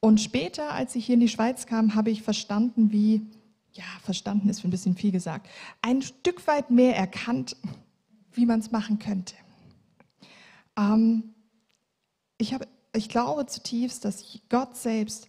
Und 0.00 0.20
später, 0.20 0.72
als 0.72 0.96
ich 0.96 1.06
hier 1.06 1.14
in 1.14 1.20
die 1.20 1.28
Schweiz 1.28 1.66
kam, 1.66 1.94
habe 1.94 2.10
ich 2.10 2.22
verstanden, 2.22 2.90
wie, 2.90 3.24
ja, 3.72 3.84
verstanden 4.02 4.48
ist 4.48 4.64
ein 4.64 4.70
bisschen 4.70 4.96
viel 4.96 5.12
gesagt, 5.12 5.48
ein 5.80 6.02
Stück 6.02 6.44
weit 6.48 6.72
mehr 6.72 6.96
erkannt, 6.96 7.56
wie 8.32 8.46
man 8.46 8.58
es 8.58 8.72
machen 8.72 8.98
könnte. 8.98 9.34
Ähm, 10.76 11.35
ich, 12.38 12.54
hab, 12.54 12.66
ich 12.92 13.08
glaube 13.08 13.46
zutiefst, 13.46 14.04
dass 14.04 14.38
Gott 14.48 14.76
selbst 14.76 15.28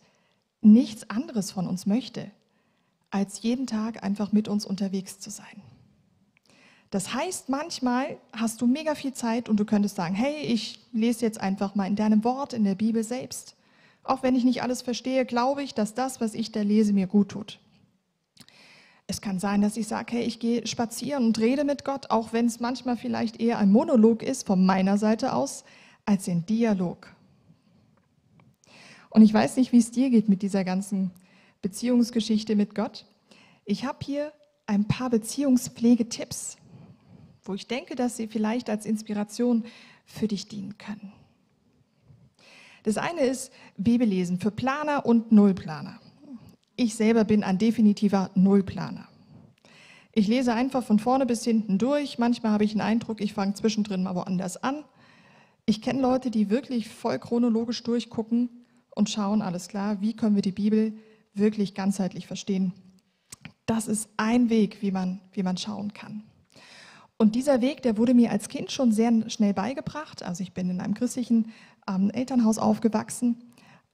nichts 0.62 1.10
anderes 1.10 1.52
von 1.52 1.68
uns 1.68 1.86
möchte, 1.86 2.32
als 3.10 3.42
jeden 3.42 3.68
Tag 3.68 4.04
einfach 4.04 4.32
mit 4.32 4.48
uns 4.48 4.66
unterwegs 4.66 5.20
zu 5.20 5.30
sein. 5.30 5.62
Das 6.90 7.14
heißt, 7.14 7.50
manchmal 7.50 8.18
hast 8.32 8.62
du 8.62 8.68
mega 8.68 8.96
viel 8.96 9.14
Zeit 9.14 9.50
und 9.50 9.60
du 9.60 9.66
könntest 9.66 9.96
sagen, 9.96 10.16
hey, 10.16 10.44
ich 10.44 10.80
lese 10.94 11.26
jetzt 11.26 11.40
einfach 11.40 11.76
mal 11.76 11.86
in 11.86 11.96
deinem 11.96 12.24
Wort, 12.24 12.54
in 12.54 12.64
der 12.64 12.76
Bibel 12.76 13.04
selbst. 13.04 13.56
Auch 14.04 14.24
wenn 14.24 14.36
ich 14.36 14.46
nicht 14.46 14.64
alles 14.64 14.82
verstehe, 14.82 15.26
glaube 15.26 15.64
ich, 15.64 15.74
dass 15.74 15.94
das, 15.94 16.22
was 16.22 16.34
ich 16.34 16.54
da 16.54 16.62
lese, 16.62 16.94
mir 16.94 17.08
gut 17.08 17.30
tut. 17.30 17.60
Es 19.06 19.22
kann 19.22 19.40
sein, 19.40 19.62
dass 19.62 19.78
ich 19.78 19.88
sage, 19.88 20.14
hey, 20.14 20.24
ich 20.24 20.40
gehe 20.40 20.66
spazieren 20.66 21.26
und 21.26 21.40
rede 21.40 21.66
mit 21.66 21.84
Gott, 21.84 22.10
auch 22.10 22.32
wenn 22.34 22.46
es 22.46 22.60
manchmal 22.60 22.98
vielleicht 22.98 23.40
eher 23.40 23.58
ein 23.58 23.72
Monolog 23.72 24.24
ist 24.24 24.46
von 24.46 24.66
meiner 24.66 24.98
Seite 24.98 25.34
aus, 25.34 25.66
als 26.08 26.28
ein 26.28 26.46
Dialog. 26.46 27.14
Und 29.10 29.22
ich 29.22 29.34
weiß 29.34 29.58
nicht, 29.58 29.72
wie 29.72 29.78
es 29.78 29.92
dir 29.92 30.10
geht 30.10 30.30
mit 30.30 30.42
dieser 30.42 30.64
ganzen 30.64 31.12
Beziehungsgeschichte 31.62 32.56
mit 32.56 32.74
Gott. 32.76 33.06
Ich 33.66 33.86
habe 33.86 34.00
hier 34.02 34.32
ein 34.66 34.88
paar 34.88 35.10
Beziehungspflegetipps, 35.10 36.58
wo 37.44 37.54
ich 37.54 37.68
denke, 37.68 37.96
dass 37.96 38.18
sie 38.18 38.28
vielleicht 38.28 38.70
als 38.70 38.86
Inspiration 38.86 39.66
für 40.06 40.28
dich 40.28 40.48
dienen 40.48 40.78
können. 40.78 41.12
Das 42.84 42.98
eine 42.98 43.22
ist 43.22 43.52
Bibellesen 43.76 44.40
für 44.40 44.52
Planer 44.52 45.06
und 45.06 45.32
Nullplaner. 45.34 46.00
Ich 46.78 46.96
selber 46.96 47.26
bin 47.26 47.44
ein 47.44 47.58
definitiver 47.58 48.32
Nullplaner. 48.36 49.10
Ich 50.14 50.28
lese 50.28 50.54
einfach 50.54 50.84
von 50.84 51.00
vorne 51.00 51.26
bis 51.26 51.44
hinten 51.44 51.78
durch. 51.78 52.18
Manchmal 52.18 52.54
habe 52.54 52.64
ich 52.64 52.72
den 52.72 52.82
Eindruck, 52.82 53.20
ich 53.20 53.34
fange 53.34 53.56
zwischendrin 53.56 54.04
mal 54.04 54.16
woanders 54.16 54.56
an. 54.64 54.86
Ich 55.70 55.82
kenne 55.82 56.02
Leute, 56.02 56.32
die 56.32 56.50
wirklich 56.50 56.88
voll 56.88 57.20
chronologisch 57.20 57.84
durchgucken 57.84 58.66
und 58.96 59.10
schauen, 59.10 59.42
alles 59.42 59.68
klar, 59.68 60.00
wie 60.00 60.16
können 60.16 60.36
wir 60.36 60.42
die 60.42 60.54
Bibel 60.54 60.98
wirklich 61.34 61.74
ganzheitlich 61.74 62.26
verstehen. 62.26 62.72
Das 63.66 63.90
ist 63.90 64.10
ein 64.16 64.50
Weg, 64.50 64.82
wie 64.82 64.92
man, 64.92 65.20
wie 65.34 65.44
man 65.44 65.58
schauen 65.58 65.92
kann. 65.92 66.24
Und 67.18 67.36
dieser 67.36 67.60
Weg, 67.60 67.82
der 67.82 67.98
wurde 67.98 68.14
mir 68.14 68.32
als 68.32 68.48
Kind 68.48 68.72
schon 68.72 68.94
sehr 68.94 69.30
schnell 69.30 69.54
beigebracht. 69.54 70.24
Also 70.24 70.42
ich 70.42 70.54
bin 70.54 70.70
in 70.70 70.80
einem 70.80 70.94
christlichen 70.94 71.52
ähm, 71.86 72.12
Elternhaus 72.12 72.60
aufgewachsen 72.60 73.44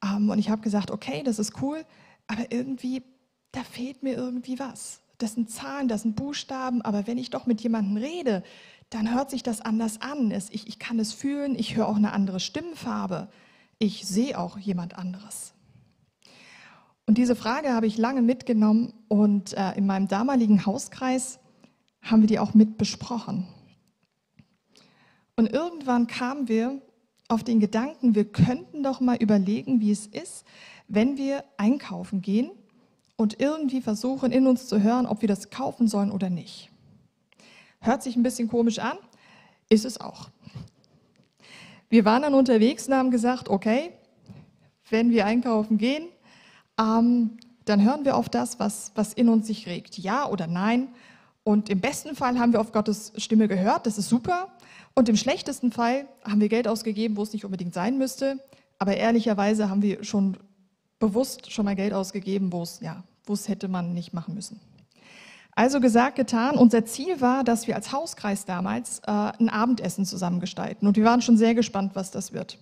ähm, 0.06 0.30
und 0.30 0.38
ich 0.38 0.52
habe 0.52 0.62
gesagt, 0.62 0.92
okay, 0.92 1.24
das 1.24 1.40
ist 1.40 1.60
cool, 1.64 1.84
aber 2.28 2.52
irgendwie, 2.52 3.02
da 3.52 3.64
fehlt 3.64 4.04
mir 4.04 4.14
irgendwie 4.14 4.60
was. 4.60 5.02
Das 5.18 5.34
sind 5.34 5.50
Zahlen, 5.50 5.88
das 5.88 6.04
sind 6.04 6.16
Buchstaben, 6.16 6.84
aber 6.84 7.08
wenn 7.08 7.18
ich 7.18 7.32
doch 7.32 7.48
mit 7.48 7.62
jemandem 7.62 7.98
rede, 7.98 8.44
dann 8.90 9.14
hört 9.14 9.30
sich 9.30 9.44
das 9.44 9.62
anders 9.62 10.02
an. 10.02 10.32
Ich, 10.32 10.68
ich 10.68 10.80
kann 10.80 11.00
es 11.00 11.14
fühlen, 11.14 11.56
ich 11.58 11.76
höre 11.76 11.88
auch 11.88 11.96
eine 11.96 12.14
andere 12.14 12.40
Stimmfarbe 12.40 13.30
ich 13.84 14.06
sehe 14.06 14.40
auch 14.40 14.58
jemand 14.58 14.98
anderes. 14.98 15.54
Und 17.06 17.18
diese 17.18 17.36
Frage 17.36 17.74
habe 17.74 17.86
ich 17.86 17.98
lange 17.98 18.22
mitgenommen 18.22 18.94
und 19.10 19.54
äh, 19.54 19.74
in 19.74 19.86
meinem 19.86 20.08
damaligen 20.08 20.66
Hauskreis 20.66 21.40
haben 22.02 22.22
wir 22.22 22.28
die 22.28 22.40
auch 22.40 22.54
mit 22.54 22.78
besprochen. 22.78 23.46
Und 25.36 25.52
irgendwann 25.52 26.08
kamen 26.08 26.48
wir 26.48 26.82
auf 27.28 27.44
den 27.44 27.60
Gedanken, 27.60 28.16
wir 28.16 28.32
könnten 28.32 28.84
doch 28.84 29.02
mal 29.02 29.18
überlegen, 29.18 29.82
wie 29.82 29.92
es 29.92 30.08
ist, 30.08 30.46
wenn 30.88 31.18
wir 31.18 31.44
einkaufen 31.58 32.22
gehen 32.22 32.52
und 33.18 33.42
irgendwie 33.42 33.82
versuchen, 33.82 34.32
in 34.32 34.48
uns 34.48 34.68
zu 34.68 34.82
hören, 34.82 35.06
ob 35.06 35.22
wir 35.22 35.28
das 35.28 35.50
kaufen 35.50 35.88
sollen 35.88 36.12
oder 36.12 36.30
nicht. 36.30 36.70
Hört 37.84 38.02
sich 38.02 38.16
ein 38.16 38.24
bisschen 38.24 38.48
komisch 38.48 38.80
an, 38.80 38.98
ist 39.68 39.84
es 39.84 40.00
auch. 40.00 40.30
Wir 41.90 42.06
waren 42.06 42.22
dann 42.22 42.34
unterwegs 42.34 42.88
und 42.88 42.94
haben 42.94 43.12
gesagt, 43.12 43.50
okay, 43.50 43.92
wenn 44.90 45.12
wir 45.12 45.26
einkaufen 45.26 45.78
gehen, 45.78 46.08
ähm, 46.80 47.38
dann 47.66 47.84
hören 47.84 48.06
wir 48.06 48.16
auf 48.16 48.30
das, 48.30 48.58
was, 48.58 48.94
was 48.96 49.12
in 49.14 49.28
uns 49.28 49.48
sich 49.48 49.68
regt, 49.68 49.98
ja 49.98 50.30
oder 50.30 50.48
nein. 50.48 50.88
Und 51.44 51.70
im 51.70 51.82
besten 51.82 52.16
Fall 52.16 52.40
haben 52.40 52.54
wir 52.54 52.62
auf 52.62 52.72
Gottes 52.72 53.12
Stimme 53.18 53.50
gehört, 53.50 53.86
das 53.86 53.98
ist 53.98 54.08
super. 54.08 54.48
Und 54.96 55.10
im 55.10 55.18
schlechtesten 55.18 55.74
Fall 55.74 56.08
haben 56.24 56.40
wir 56.40 56.48
Geld 56.48 56.70
ausgegeben, 56.70 57.18
wo 57.18 57.24
es 57.24 57.34
nicht 57.34 57.44
unbedingt 57.44 57.74
sein 57.74 57.98
müsste. 57.98 58.40
Aber 58.80 58.96
ehrlicherweise 58.96 59.70
haben 59.70 59.82
wir 59.82 60.06
schon 60.06 60.38
bewusst 61.00 61.52
schon 61.52 61.66
mal 61.66 61.76
Geld 61.76 61.94
ausgegeben, 61.94 62.54
wo 62.54 62.64
es, 62.64 62.80
ja, 62.80 63.04
wo 63.26 63.34
es 63.34 63.50
hätte 63.50 63.68
man 63.68 63.94
nicht 63.94 64.14
machen 64.14 64.36
müssen. 64.36 64.62
Also 65.56 65.80
gesagt, 65.80 66.16
getan. 66.16 66.56
Unser 66.56 66.86
Ziel 66.86 67.22
war, 67.22 67.44
dass 67.44 67.68
wir 67.68 67.76
als 67.76 67.92
Hauskreis 67.92 68.46
damals 68.46 69.00
äh, 69.00 69.12
ein 69.12 69.50
Abendessen 69.50 70.06
zusammengestalten. 70.06 70.88
Und 70.88 70.98
wir 70.98 71.04
waren 71.04 71.22
schon 71.22 71.38
sehr 71.38 71.54
gespannt, 71.54 71.92
was 71.96 72.12
das 72.12 72.34
wird. 72.34 72.58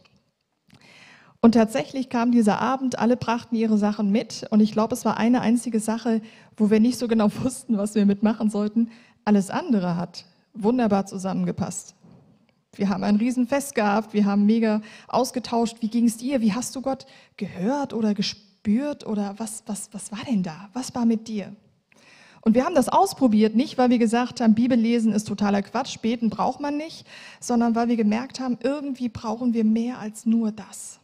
Und 1.40 1.54
tatsächlich 1.54 2.10
kam 2.10 2.32
dieser 2.32 2.60
Abend, 2.60 3.00
alle 3.00 3.18
brachten 3.18 3.56
ihre 3.56 3.78
Sachen 3.78 4.12
mit. 4.12 4.46
Und 4.52 4.60
ich 4.60 4.74
glaube, 4.74 4.94
es 4.94 5.06
war 5.06 5.18
eine 5.18 5.42
einzige 5.42 5.80
Sache, 5.80 6.22
wo 6.58 6.70
wir 6.70 6.80
nicht 6.80 7.00
so 7.00 7.08
genau 7.08 7.30
wussten, 7.44 7.78
was 7.78 7.96
wir 7.96 8.06
mitmachen 8.06 8.50
sollten. 8.50 8.92
Alles 9.26 9.50
andere 9.50 9.96
hat 9.96 10.26
wunderbar 10.54 11.06
zusammengepasst. 11.06 11.96
Wir 12.76 12.90
haben 12.90 13.04
ein 13.04 13.18
Riesenfest 13.18 13.76
gehabt, 13.76 14.14
wir 14.14 14.26
haben 14.26 14.46
mega 14.46 14.82
ausgetauscht. 15.08 15.78
Wie 15.82 15.90
ging 15.90 16.06
es 16.06 16.18
dir? 16.18 16.40
Wie 16.42 16.54
hast 16.54 16.76
du 16.76 16.82
Gott 16.82 17.06
gehört 17.38 17.94
oder 17.94 18.14
gespürt? 18.14 18.52
oder 19.06 19.34
was, 19.38 19.64
was, 19.66 19.90
was 19.92 20.12
war 20.12 20.24
denn 20.30 20.44
da? 20.44 20.70
Was 20.74 20.94
war 20.94 21.06
mit 21.06 21.28
dir? 21.28 21.56
Und 22.42 22.56
wir 22.56 22.66
haben 22.66 22.76
das 22.76 22.90
ausprobiert, 22.90 23.56
nicht 23.56 23.78
weil 23.78 23.92
wir 23.92 24.00
gesagt 24.00 24.42
haben, 24.42 24.56
Bibellesen 24.56 25.14
ist 25.14 25.28
totaler 25.28 25.62
Quatsch, 25.62 26.00
beten 26.02 26.30
braucht 26.30 26.60
man 26.60 26.76
nicht, 26.76 27.06
sondern 27.40 27.76
weil 27.76 27.88
wir 27.88 27.98
gemerkt 27.98 28.40
haben, 28.40 28.58
irgendwie 28.64 29.10
brauchen 29.10 29.54
wir 29.54 29.64
mehr 29.64 30.00
als 30.00 30.26
nur 30.26 30.52
das. 30.52 31.00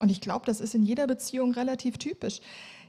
Und 0.00 0.10
ich 0.10 0.20
glaube, 0.20 0.46
das 0.46 0.60
ist 0.60 0.74
in 0.74 0.82
jeder 0.82 1.06
Beziehung 1.06 1.52
relativ 1.52 1.98
typisch. 1.98 2.40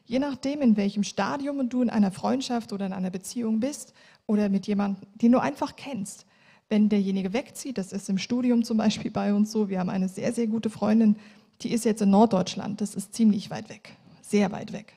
Je 0.05 0.17
nachdem, 0.17 0.61
in 0.61 0.75
welchem 0.75 1.03
Stadium 1.03 1.69
du 1.69 1.83
in 1.83 1.89
einer 1.89 2.11
Freundschaft 2.11 2.73
oder 2.73 2.85
in 2.87 2.93
einer 2.93 3.11
Beziehung 3.11 3.59
bist 3.59 3.93
oder 4.25 4.49
mit 4.49 4.65
jemandem, 4.65 5.07
den 5.15 5.31
du 5.31 5.39
einfach 5.39 5.75
kennst. 5.75 6.25
Wenn 6.67 6.89
derjenige 6.89 7.33
wegzieht, 7.33 7.77
das 7.77 7.91
ist 7.91 8.09
im 8.09 8.17
Studium 8.17 8.63
zum 8.63 8.77
Beispiel 8.77 9.11
bei 9.11 9.33
uns 9.33 9.51
so, 9.51 9.69
wir 9.69 9.79
haben 9.79 9.89
eine 9.89 10.09
sehr, 10.09 10.33
sehr 10.33 10.47
gute 10.47 10.69
Freundin, 10.69 11.17
die 11.61 11.71
ist 11.71 11.85
jetzt 11.85 12.01
in 12.01 12.09
Norddeutschland, 12.09 12.81
das 12.81 12.95
ist 12.95 13.13
ziemlich 13.13 13.51
weit 13.51 13.69
weg, 13.69 13.93
sehr 14.21 14.51
weit 14.51 14.71
weg. 14.73 14.93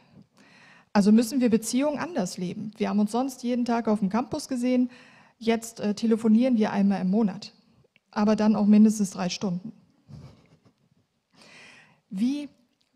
Also 0.95 1.11
müssen 1.11 1.41
wir 1.41 1.51
Beziehungen 1.51 1.99
anders 1.99 2.39
leben. 2.39 2.71
Wir 2.77 2.89
haben 2.89 3.01
uns 3.01 3.11
sonst 3.11 3.43
jeden 3.43 3.65
Tag 3.65 3.89
auf 3.89 3.99
dem 3.99 4.11
Campus 4.11 4.47
gesehen, 4.47 4.91
jetzt 5.39 5.81
äh, 5.81 5.93
telefonieren 5.93 6.57
wir 6.57 6.71
einmal 6.71 7.01
im 7.01 7.11
Monat, 7.11 7.53
aber 8.13 8.37
dann 8.37 8.55
auch 8.55 8.67
mindestens 8.67 9.11
drei 9.11 9.29
Stunden. 9.29 9.73
Wie, 12.11 12.49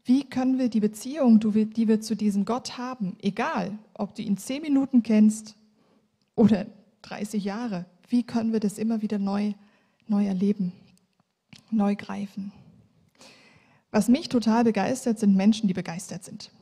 wie 0.05 0.23
können 0.23 0.61
wir 0.61 0.69
die 0.69 0.79
Beziehung, 0.79 1.41
die 1.41 1.89
wir 1.89 2.01
zu 2.01 2.15
diesem 2.15 2.45
Gott 2.45 2.79
haben, 2.79 3.17
egal 3.21 3.77
ob 3.95 4.15
du 4.15 4.23
ihn 4.23 4.39
zehn 4.39 4.63
Minuten 4.63 5.03
kennst 5.03 5.57
oder 6.37 6.67
30 7.03 7.43
Jahre, 7.43 7.85
wie 8.07 8.23
können 8.23 8.53
wir 8.53 8.61
das 8.61 8.79
immer 8.79 9.03
wieder 9.03 9.19
neu, 9.19 9.55
neu 10.07 10.25
erleben, 10.25 10.73
neu 11.73 11.97
greifen? 11.97 12.53
Was 13.91 14.07
mich 14.07 14.29
total 14.29 14.63
begeistert, 14.63 15.19
sind 15.19 15.35
Menschen, 15.35 15.67
die 15.67 15.75
begeistert 15.75 16.23
sind. 16.23 16.53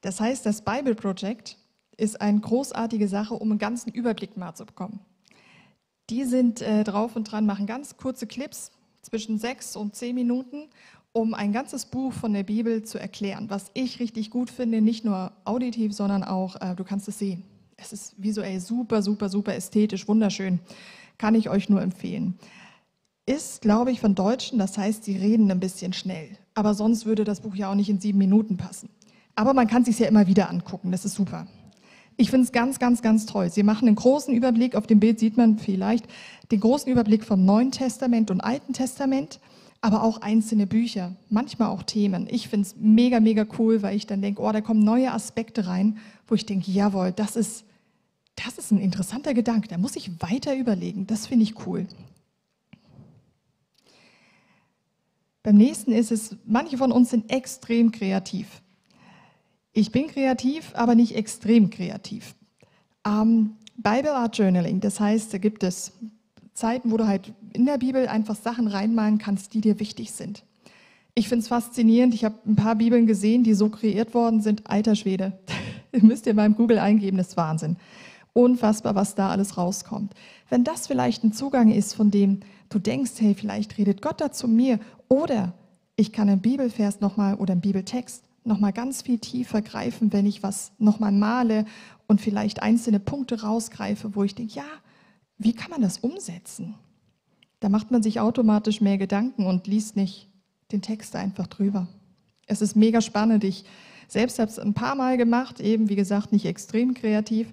Das 0.00 0.20
heißt, 0.20 0.46
das 0.46 0.62
Bible 0.62 0.94
Project 0.94 1.56
ist 1.96 2.20
eine 2.20 2.40
großartige 2.40 3.08
Sache, 3.08 3.34
um 3.34 3.50
einen 3.50 3.58
ganzen 3.58 3.90
Überblick 3.90 4.36
mal 4.36 4.54
zu 4.54 4.64
bekommen. 4.64 5.00
Die 6.10 6.24
sind 6.24 6.62
äh, 6.62 6.84
drauf 6.84 7.16
und 7.16 7.30
dran, 7.30 7.46
machen 7.46 7.66
ganz 7.66 7.96
kurze 7.96 8.26
Clips 8.26 8.70
zwischen 9.02 9.38
sechs 9.38 9.76
und 9.76 9.94
zehn 9.94 10.14
Minuten, 10.14 10.68
um 11.12 11.34
ein 11.34 11.52
ganzes 11.52 11.86
Buch 11.86 12.12
von 12.12 12.32
der 12.32 12.44
Bibel 12.44 12.82
zu 12.84 12.98
erklären. 12.98 13.50
Was 13.50 13.70
ich 13.74 14.00
richtig 14.00 14.30
gut 14.30 14.50
finde, 14.50 14.80
nicht 14.80 15.04
nur 15.04 15.32
auditiv, 15.44 15.92
sondern 15.92 16.22
auch, 16.24 16.56
äh, 16.60 16.74
du 16.76 16.84
kannst 16.84 17.08
es 17.08 17.18
sehen. 17.18 17.44
Es 17.76 17.92
ist 17.92 18.14
visuell 18.22 18.60
super, 18.60 19.02
super, 19.02 19.28
super 19.28 19.54
ästhetisch, 19.54 20.08
wunderschön. 20.08 20.60
Kann 21.18 21.34
ich 21.34 21.50
euch 21.50 21.68
nur 21.68 21.82
empfehlen 21.82 22.38
ist, 23.28 23.60
glaube 23.60 23.90
ich, 23.90 24.00
von 24.00 24.14
Deutschen, 24.14 24.58
das 24.58 24.78
heißt, 24.78 25.04
sie 25.04 25.16
reden 25.16 25.50
ein 25.50 25.60
bisschen 25.60 25.92
schnell. 25.92 26.30
Aber 26.54 26.74
sonst 26.74 27.04
würde 27.04 27.24
das 27.24 27.40
Buch 27.40 27.54
ja 27.54 27.70
auch 27.70 27.74
nicht 27.74 27.90
in 27.90 28.00
sieben 28.00 28.18
Minuten 28.18 28.56
passen. 28.56 28.88
Aber 29.38 29.54
man 29.54 29.68
kann 29.68 29.82
es 29.82 29.86
sich 29.86 30.00
ja 30.00 30.08
immer 30.08 30.26
wieder 30.26 30.50
angucken, 30.50 30.90
das 30.90 31.04
ist 31.04 31.14
super. 31.14 31.46
Ich 32.16 32.32
finde 32.32 32.46
es 32.46 32.50
ganz, 32.50 32.80
ganz, 32.80 33.02
ganz 33.02 33.24
toll. 33.24 33.52
Sie 33.52 33.62
machen 33.62 33.86
einen 33.86 33.94
großen 33.94 34.34
Überblick, 34.34 34.74
auf 34.74 34.88
dem 34.88 34.98
Bild 34.98 35.20
sieht 35.20 35.36
man 35.36 35.58
vielleicht 35.58 36.06
den 36.50 36.58
großen 36.58 36.90
Überblick 36.90 37.24
vom 37.24 37.44
Neuen 37.44 37.70
Testament 37.70 38.32
und 38.32 38.40
Alten 38.40 38.72
Testament, 38.72 39.38
aber 39.80 40.02
auch 40.02 40.22
einzelne 40.22 40.66
Bücher, 40.66 41.14
manchmal 41.30 41.68
auch 41.68 41.84
Themen. 41.84 42.26
Ich 42.28 42.48
finde 42.48 42.66
es 42.66 42.74
mega, 42.80 43.20
mega 43.20 43.46
cool, 43.60 43.80
weil 43.82 43.96
ich 43.96 44.08
dann 44.08 44.22
denke, 44.22 44.42
oh, 44.42 44.50
da 44.50 44.60
kommen 44.60 44.82
neue 44.82 45.12
Aspekte 45.12 45.68
rein, 45.68 45.98
wo 46.26 46.34
ich 46.34 46.44
denke, 46.44 46.72
jawohl, 46.72 47.12
das 47.12 47.36
ist, 47.36 47.64
das 48.34 48.58
ist 48.58 48.72
ein 48.72 48.80
interessanter 48.80 49.34
Gedanke, 49.34 49.68
da 49.68 49.78
muss 49.78 49.94
ich 49.94 50.20
weiter 50.20 50.56
überlegen. 50.56 51.06
Das 51.06 51.28
finde 51.28 51.44
ich 51.44 51.64
cool. 51.64 51.86
Beim 55.44 55.56
nächsten 55.56 55.92
ist 55.92 56.10
es, 56.10 56.34
manche 56.44 56.76
von 56.76 56.90
uns 56.90 57.10
sind 57.10 57.30
extrem 57.30 57.92
kreativ. 57.92 58.62
Ich 59.78 59.92
bin 59.92 60.08
kreativ, 60.08 60.72
aber 60.74 60.96
nicht 60.96 61.14
extrem 61.14 61.70
kreativ. 61.70 62.34
Ähm, 63.06 63.52
Bible 63.76 64.12
Art 64.12 64.36
Journaling, 64.36 64.80
das 64.80 64.98
heißt, 64.98 65.32
da 65.32 65.38
gibt 65.38 65.62
es 65.62 65.92
Zeiten, 66.52 66.90
wo 66.90 66.96
du 66.96 67.06
halt 67.06 67.32
in 67.52 67.64
der 67.64 67.78
Bibel 67.78 68.08
einfach 68.08 68.34
Sachen 68.34 68.66
reinmalen 68.66 69.18
kannst, 69.18 69.54
die 69.54 69.60
dir 69.60 69.78
wichtig 69.78 70.10
sind. 70.10 70.42
Ich 71.14 71.28
finde 71.28 71.42
es 71.42 71.48
faszinierend. 71.48 72.12
Ich 72.12 72.24
habe 72.24 72.34
ein 72.44 72.56
paar 72.56 72.74
Bibeln 72.74 73.06
gesehen, 73.06 73.44
die 73.44 73.54
so 73.54 73.68
kreiert 73.68 74.14
worden 74.14 74.40
sind. 74.40 74.68
Alter 74.68 74.96
Schwede. 74.96 75.38
müsst 75.92 76.26
ihr 76.26 76.34
beim 76.34 76.56
Google 76.56 76.80
eingeben, 76.80 77.16
das 77.16 77.28
ist 77.28 77.36
Wahnsinn. 77.36 77.76
Unfassbar, 78.32 78.96
was 78.96 79.14
da 79.14 79.30
alles 79.30 79.58
rauskommt. 79.58 80.12
Wenn 80.50 80.64
das 80.64 80.88
vielleicht 80.88 81.22
ein 81.22 81.32
Zugang 81.32 81.70
ist, 81.70 81.94
von 81.94 82.10
dem 82.10 82.40
du 82.68 82.80
denkst, 82.80 83.12
hey, 83.18 83.32
vielleicht 83.32 83.78
redet 83.78 84.02
Gott 84.02 84.20
da 84.20 84.32
zu 84.32 84.48
mir 84.48 84.80
oder 85.08 85.54
ich 85.94 86.10
kann 86.10 86.28
einen 86.28 86.40
Bibelvers 86.40 87.00
nochmal 87.00 87.36
oder 87.36 87.52
einen 87.52 87.60
Bibeltext 87.60 88.24
nochmal 88.48 88.72
ganz 88.72 89.02
viel 89.02 89.18
tiefer 89.18 89.62
greifen, 89.62 90.12
wenn 90.12 90.26
ich 90.26 90.42
was 90.42 90.72
nochmal 90.78 91.12
male 91.12 91.64
und 92.06 92.20
vielleicht 92.20 92.62
einzelne 92.62 92.98
Punkte 92.98 93.42
rausgreife, 93.42 94.14
wo 94.14 94.24
ich 94.24 94.34
denke, 94.34 94.54
ja, 94.54 94.64
wie 95.36 95.52
kann 95.52 95.70
man 95.70 95.82
das 95.82 95.98
umsetzen? 95.98 96.74
Da 97.60 97.68
macht 97.68 97.90
man 97.90 98.02
sich 98.02 98.20
automatisch 98.20 98.80
mehr 98.80 98.98
Gedanken 98.98 99.46
und 99.46 99.66
liest 99.66 99.96
nicht 99.96 100.28
den 100.72 100.82
Text 100.82 101.14
einfach 101.14 101.46
drüber. 101.46 101.86
Es 102.46 102.62
ist 102.62 102.76
mega 102.76 103.00
spannend. 103.00 103.44
Ich 103.44 103.64
selbst 104.08 104.38
habe 104.38 104.50
es 104.50 104.58
ein 104.58 104.74
paar 104.74 104.94
Mal 104.94 105.16
gemacht, 105.16 105.60
eben 105.60 105.88
wie 105.88 105.96
gesagt 105.96 106.32
nicht 106.32 106.46
extrem 106.46 106.94
kreativ, 106.94 107.52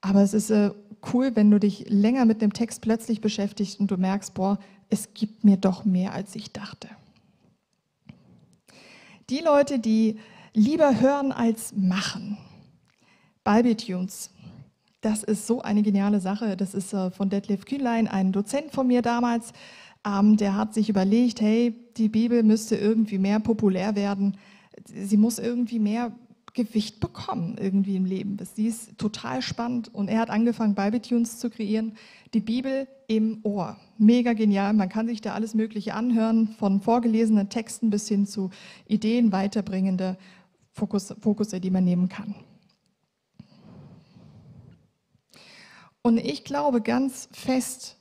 aber 0.00 0.22
es 0.22 0.34
ist 0.34 0.50
äh, 0.50 0.70
cool, 1.12 1.34
wenn 1.34 1.50
du 1.50 1.58
dich 1.58 1.88
länger 1.88 2.24
mit 2.24 2.40
dem 2.40 2.52
Text 2.52 2.80
plötzlich 2.80 3.20
beschäftigst 3.20 3.80
und 3.80 3.90
du 3.90 3.96
merkst, 3.96 4.34
boah, 4.34 4.58
es 4.88 5.12
gibt 5.14 5.44
mir 5.44 5.56
doch 5.56 5.84
mehr, 5.84 6.12
als 6.12 6.34
ich 6.34 6.52
dachte. 6.52 6.88
Die 9.30 9.38
Leute, 9.38 9.78
die 9.78 10.18
lieber 10.54 11.00
hören 11.00 11.30
als 11.30 11.72
machen. 11.76 12.36
Bibletunes, 13.44 14.30
das 15.02 15.22
ist 15.22 15.46
so 15.46 15.62
eine 15.62 15.82
geniale 15.82 16.18
Sache. 16.18 16.56
Das 16.56 16.74
ist 16.74 16.92
äh, 16.92 17.12
von 17.12 17.30
Detlef 17.30 17.64
Kühlein, 17.64 18.08
ein 18.08 18.32
Dozent 18.32 18.72
von 18.72 18.88
mir 18.88 19.02
damals. 19.02 19.52
Ähm, 20.04 20.36
der 20.36 20.56
hat 20.56 20.74
sich 20.74 20.88
überlegt, 20.88 21.40
hey, 21.40 21.76
die 21.96 22.08
Bibel 22.08 22.42
müsste 22.42 22.74
irgendwie 22.74 23.18
mehr 23.18 23.38
populär 23.38 23.94
werden. 23.94 24.36
Sie 24.84 25.16
muss 25.16 25.38
irgendwie 25.38 25.78
mehr 25.78 26.10
Gewicht 26.54 27.00
bekommen 27.00 27.56
irgendwie 27.58 27.96
im 27.96 28.04
Leben. 28.04 28.36
Sie 28.54 28.66
ist 28.66 28.98
total 28.98 29.42
spannend 29.42 29.92
und 29.94 30.08
er 30.08 30.18
hat 30.18 30.30
angefangen, 30.30 30.74
Bibletunes 30.74 31.38
zu 31.38 31.50
kreieren. 31.50 31.96
Die 32.34 32.40
Bibel 32.40 32.88
im 33.06 33.40
Ohr. 33.42 33.76
Mega 33.98 34.32
genial. 34.32 34.72
Man 34.72 34.88
kann 34.88 35.06
sich 35.06 35.20
da 35.20 35.34
alles 35.34 35.54
Mögliche 35.54 35.94
anhören, 35.94 36.48
von 36.58 36.80
vorgelesenen 36.80 37.48
Texten 37.48 37.90
bis 37.90 38.08
hin 38.08 38.26
zu 38.26 38.50
Ideen 38.86 39.32
weiterbringende 39.32 40.16
Fokus, 40.72 41.14
Fokusse, 41.20 41.60
die 41.60 41.70
man 41.70 41.84
nehmen 41.84 42.08
kann. 42.08 42.34
Und 46.02 46.18
ich 46.18 46.44
glaube 46.44 46.80
ganz 46.80 47.28
fest, 47.32 47.98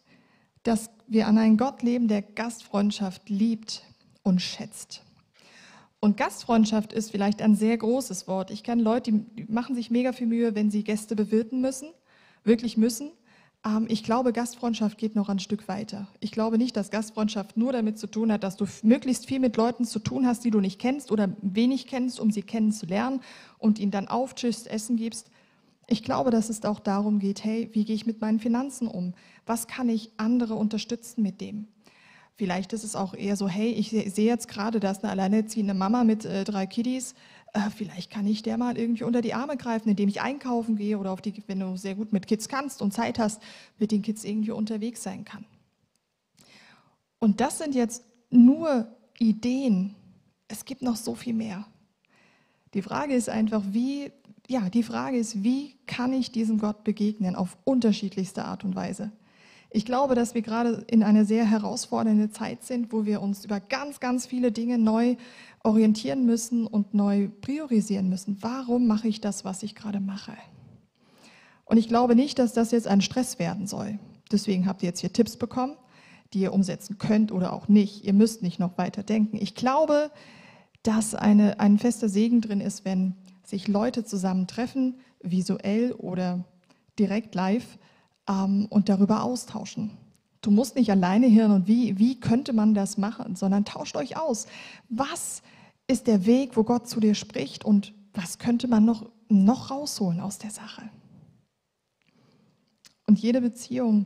dass 0.64 0.90
wir 1.08 1.28
an 1.28 1.38
einen 1.38 1.58
Gott 1.58 1.82
leben, 1.82 2.08
der 2.08 2.22
Gastfreundschaft 2.22 3.30
liebt 3.30 3.84
und 4.24 4.42
schätzt. 4.42 5.04
Und 6.02 6.16
Gastfreundschaft 6.16 6.94
ist 6.94 7.12
vielleicht 7.12 7.42
ein 7.42 7.56
sehr 7.56 7.78
großes 7.78 8.28
Wort. 8.28 8.52
Ich 8.52 8.64
kenne 8.64 8.82
Leute, 8.82 9.12
die 9.12 9.46
machen 9.50 9.76
sich 9.76 9.92
mega 9.92 10.14
viel 10.14 10.28
Mühe, 10.28 10.56
wenn 10.56 10.72
sie 10.72 10.84
Gäste 10.84 11.16
bewirten 11.16 11.60
müssen, 11.60 11.90
wirklich 12.44 12.78
müssen. 12.78 13.12
Ähm, 13.66 13.86
ich 13.90 14.04
glaube, 14.04 14.32
Gastfreundschaft 14.32 14.98
geht 14.98 15.16
noch 15.16 15.28
ein 15.28 15.40
Stück 15.40 15.68
weiter. 15.68 16.08
Ich 16.22 16.32
glaube 16.32 16.58
nicht, 16.58 16.78
dass 16.78 16.90
Gastfreundschaft 16.90 17.58
nur 17.58 17.74
damit 17.74 18.00
zu 18.00 18.08
tun 18.08 18.32
hat, 18.32 18.44
dass 18.44 18.56
du 18.56 18.66
möglichst 18.84 19.26
viel 19.26 19.40
mit 19.40 19.58
Leuten 19.58 19.84
zu 19.84 20.00
tun 20.00 20.26
hast, 20.26 20.46
die 20.46 20.52
du 20.52 20.62
nicht 20.62 20.80
kennst 20.80 21.12
oder 21.12 21.30
wenig 21.42 21.88
kennst, 21.88 22.20
um 22.20 22.32
sie 22.32 22.44
kennenzulernen 22.44 23.20
und 23.58 23.78
ihnen 23.78 23.92
dann 23.92 24.08
auftischst, 24.08 24.68
Essen 24.68 24.96
gibst. 24.96 25.30
Ich 25.88 26.04
glaube, 26.04 26.30
dass 26.30 26.50
es 26.50 26.64
auch 26.64 26.80
darum 26.80 27.20
geht, 27.20 27.44
hey, 27.44 27.70
wie 27.74 27.84
gehe 27.84 27.96
ich 27.96 28.06
mit 28.06 28.22
meinen 28.22 28.40
Finanzen 28.40 28.88
um? 28.88 29.16
Was 29.46 29.68
kann 29.68 29.90
ich 29.90 30.12
andere 30.18 30.54
unterstützen 30.54 31.24
mit 31.24 31.42
dem? 31.42 31.68
Vielleicht 32.40 32.72
ist 32.72 32.86
es 32.86 32.96
auch 32.96 33.14
eher 33.14 33.36
so, 33.36 33.50
hey, 33.50 33.70
ich 33.72 33.90
sehe 33.90 34.26
jetzt 34.26 34.48
gerade, 34.48 34.80
da 34.80 34.92
ist 34.92 35.04
eine 35.04 35.12
alleinerziehende 35.12 35.74
Mama 35.74 36.06
mit 36.06 36.24
äh, 36.24 36.46
drei 36.46 36.68
Kiddies. 36.68 37.14
Äh, 37.52 37.70
vielleicht 37.70 38.12
kann 38.12 38.26
ich 38.26 38.44
der 38.44 38.58
mal 38.58 38.78
irgendwie 38.78 39.04
unter 39.04 39.22
die 39.22 39.34
Arme 39.34 39.58
greifen, 39.58 39.90
indem 39.90 40.08
ich 40.08 40.22
einkaufen 40.22 40.78
gehe 40.78 40.98
oder 40.98 41.12
auf 41.12 41.20
die, 41.20 41.34
wenn 41.48 41.60
du 41.60 41.76
sehr 41.76 41.96
gut 41.96 42.14
mit 42.14 42.28
Kids 42.28 42.48
kannst 42.48 42.82
und 42.82 42.94
Zeit 42.94 43.20
hast, 43.20 43.42
mit 43.78 43.92
den 43.92 44.04
Kids 44.04 44.24
irgendwie 44.24 44.52
unterwegs 44.52 45.04
sein 45.04 45.26
kann. 45.26 45.44
Und 47.20 47.42
das 47.42 47.58
sind 47.58 47.76
jetzt 47.76 48.06
nur 48.30 48.88
Ideen. 49.18 49.94
Es 50.48 50.64
gibt 50.64 50.82
noch 50.82 50.96
so 50.96 51.16
viel 51.16 51.34
mehr. 51.34 51.68
Die 52.74 52.82
Frage 52.82 53.16
ist 53.16 53.28
einfach, 53.28 53.64
wie, 53.72 54.14
ja, 54.48 54.70
die 54.70 54.84
Frage 54.84 55.18
ist, 55.18 55.44
wie 55.44 55.76
kann 55.88 56.14
ich 56.14 56.32
diesem 56.32 56.58
Gott 56.58 56.86
begegnen 56.86 57.36
auf 57.36 57.58
unterschiedlichste 57.66 58.46
Art 58.46 58.64
und 58.64 58.78
Weise? 58.78 59.12
Ich 59.72 59.86
glaube, 59.86 60.16
dass 60.16 60.34
wir 60.34 60.42
gerade 60.42 60.84
in 60.88 61.04
einer 61.04 61.26
sehr 61.26 61.46
herausfordernden 61.46 62.32
Zeit 62.32 62.64
sind, 62.64 62.92
wo 62.92 63.06
wir 63.06 63.22
uns 63.22 63.46
über 63.46 63.60
ganz, 63.60 64.00
ganz 64.00 64.26
viele 64.26 64.52
Dinge 64.52 64.80
neu 64.80 65.16
orientieren 65.64 66.26
müssen 66.26 66.66
und 66.66 66.94
neu 66.94 67.30
priorisieren 67.42 68.10
müssen. 68.10 68.38
Warum 68.42 68.88
mache 68.88 69.08
ich 69.08 69.22
das, 69.22 69.46
was 69.46 69.62
ich 69.62 69.76
gerade 69.76 70.00
mache? 70.00 70.34
Und 71.66 71.78
ich 71.78 71.88
glaube 71.88 72.16
nicht, 72.16 72.40
dass 72.40 72.54
das 72.54 72.72
jetzt 72.72 72.88
ein 72.88 73.02
Stress 73.02 73.38
werden 73.38 73.68
soll. 73.68 74.00
Deswegen 74.32 74.66
habt 74.66 74.82
ihr 74.82 74.90
jetzt 74.90 75.02
hier 75.02 75.14
Tipps 75.14 75.38
bekommen, 75.38 75.76
die 76.34 76.40
ihr 76.40 76.54
umsetzen 76.54 76.98
könnt 76.98 77.32
oder 77.32 77.54
auch 77.54 77.68
nicht. 77.68 78.06
Ihr 78.06 78.14
müsst 78.14 78.42
nicht 78.42 78.60
noch 78.60 78.78
weiter 78.80 79.04
denken. 79.04 79.38
Ich 79.40 79.54
glaube, 79.54 80.10
dass 80.82 81.14
eine, 81.14 81.60
ein 81.60 81.78
fester 81.78 82.10
Segen 82.10 82.42
drin 82.42 82.62
ist, 82.62 82.86
wenn 82.86 83.16
sich 83.44 83.68
Leute 83.68 84.04
zusammentreffen, 84.04 85.00
visuell 85.22 85.92
oder 85.92 86.46
direkt 86.98 87.36
live, 87.36 87.78
ähm, 88.30 88.68
und 88.70 88.88
darüber 88.88 89.24
austauschen. 89.24 89.92
Du 90.42 90.52
musst 90.52 90.76
nicht 90.76 90.90
alleine 90.90 91.28
hirn 91.28 91.52
und 91.52 91.68
wie, 91.68 92.00
wie 92.00 92.20
könnte 92.20 92.54
man 92.54 92.74
das 92.74 92.98
machen, 92.98 93.36
sondern 93.36 93.66
tauscht 93.66 93.98
euch 93.98 94.16
aus. 94.16 94.48
Was 94.88 95.42
ist 95.88 96.08
der 96.08 96.26
Weg, 96.26 96.56
wo 96.56 96.64
Gott 96.64 96.88
zu 96.88 97.00
dir 97.00 97.16
spricht 97.16 97.66
und 97.66 97.94
was 98.14 98.38
könnte 98.38 98.68
man 98.68 98.86
noch, 98.86 99.10
noch 99.28 99.72
rausholen 99.72 100.22
aus 100.22 100.38
der 100.38 100.52
Sache? 100.52 100.84
Und 103.06 103.20
jede 103.20 103.42
Beziehung 103.42 104.06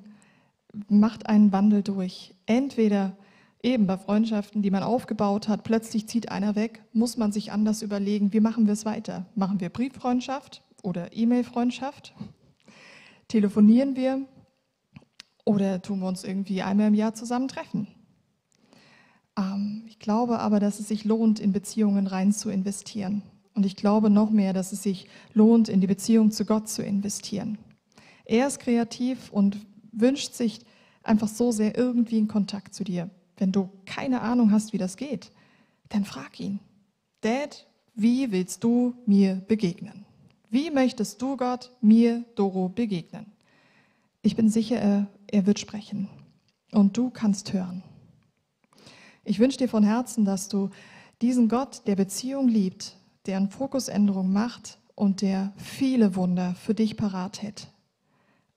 macht 0.88 1.28
einen 1.28 1.52
Wandel 1.52 1.84
durch. 1.84 2.34
Entweder 2.46 3.16
eben 3.62 3.86
bei 3.86 3.98
Freundschaften, 3.98 4.62
die 4.62 4.72
man 4.72 4.82
aufgebaut 4.82 5.48
hat, 5.48 5.64
plötzlich 5.64 6.08
zieht 6.08 6.32
einer 6.32 6.56
weg, 6.56 6.84
muss 6.94 7.18
man 7.18 7.32
sich 7.32 7.52
anders 7.52 7.82
überlegen, 7.82 8.34
wie 8.34 8.40
machen 8.40 8.66
wir 8.66 8.74
es 8.74 8.86
weiter? 8.86 9.26
Machen 9.36 9.60
wir 9.60 9.70
Brieffreundschaft 9.70 10.64
oder 10.82 11.16
E-Mail-Freundschaft? 11.16 12.14
Telefonieren 13.28 13.96
wir 13.96 14.26
oder 15.46 15.82
tun 15.82 16.00
wir 16.00 16.08
uns 16.08 16.24
irgendwie 16.24 16.62
einmal 16.62 16.88
im 16.88 16.94
Jahr 16.94 17.14
zusammen 17.14 17.48
treffen? 17.48 17.88
Ähm, 19.38 19.84
ich 19.88 20.00
glaube 20.00 20.40
aber, 20.40 20.60
dass 20.60 20.80
es 20.80 20.88
sich 20.88 21.06
lohnt, 21.06 21.40
in 21.40 21.54
Beziehungen 21.54 22.08
rein 22.08 22.32
zu 22.32 22.50
investieren. 22.50 23.24
Und 23.56 23.66
ich 23.66 23.76
glaube 23.76 24.10
noch 24.10 24.30
mehr, 24.30 24.54
dass 24.54 24.72
es 24.72 24.84
sich 24.84 25.08
lohnt, 25.34 25.70
in 25.70 25.82
die 25.82 25.88
Beziehung 25.88 26.32
zu 26.32 26.46
Gott 26.46 26.70
zu 26.70 26.84
investieren. 26.84 27.58
Er 28.26 28.48
ist 28.48 28.60
kreativ 28.60 29.32
und 29.32 29.58
wünscht 29.92 30.34
sich 30.34 30.62
einfach 31.04 31.28
so 31.28 31.52
sehr 31.52 31.78
irgendwie 31.78 32.18
in 32.18 32.28
Kontakt 32.28 32.74
zu 32.74 32.84
dir. 32.84 33.10
Wenn 33.38 33.52
du 33.52 33.70
keine 33.86 34.22
Ahnung 34.22 34.52
hast, 34.52 34.74
wie 34.74 34.78
das 34.78 34.98
geht, 34.98 35.32
dann 35.90 36.06
frag 36.06 36.40
ihn. 36.40 36.60
Dad, 37.22 37.68
wie 37.94 38.32
willst 38.32 38.64
du 38.64 38.96
mir 39.06 39.36
begegnen? 39.48 40.06
Wie 40.54 40.70
möchtest 40.70 41.20
du 41.20 41.36
Gott 41.36 41.72
mir, 41.82 42.26
Doro, 42.36 42.70
begegnen? 42.70 43.26
Ich 44.22 44.36
bin 44.36 44.50
sicher, 44.50 44.78
er, 44.78 45.48
wird 45.48 45.58
sprechen 45.58 46.10
und 46.72 46.96
du 46.96 47.10
kannst 47.10 47.54
hören. 47.54 47.82
Ich 49.24 49.40
wünsche 49.40 49.58
dir 49.58 49.68
von 49.68 49.84
Herzen, 49.84 50.26
dass 50.26 50.50
du 50.50 50.70
diesen 51.24 51.50
Gott, 51.50 51.82
der 51.88 51.96
Beziehung 51.96 52.50
liebt, 52.50 52.96
der 53.26 53.38
eine 53.38 53.50
Fokusänderung 53.50 54.32
macht 54.32 54.78
und 54.94 55.24
der 55.24 55.54
viele 55.58 56.16
Wunder 56.16 56.54
für 56.54 56.76
dich 56.76 56.98
parat 56.98 57.42
hält, 57.42 57.74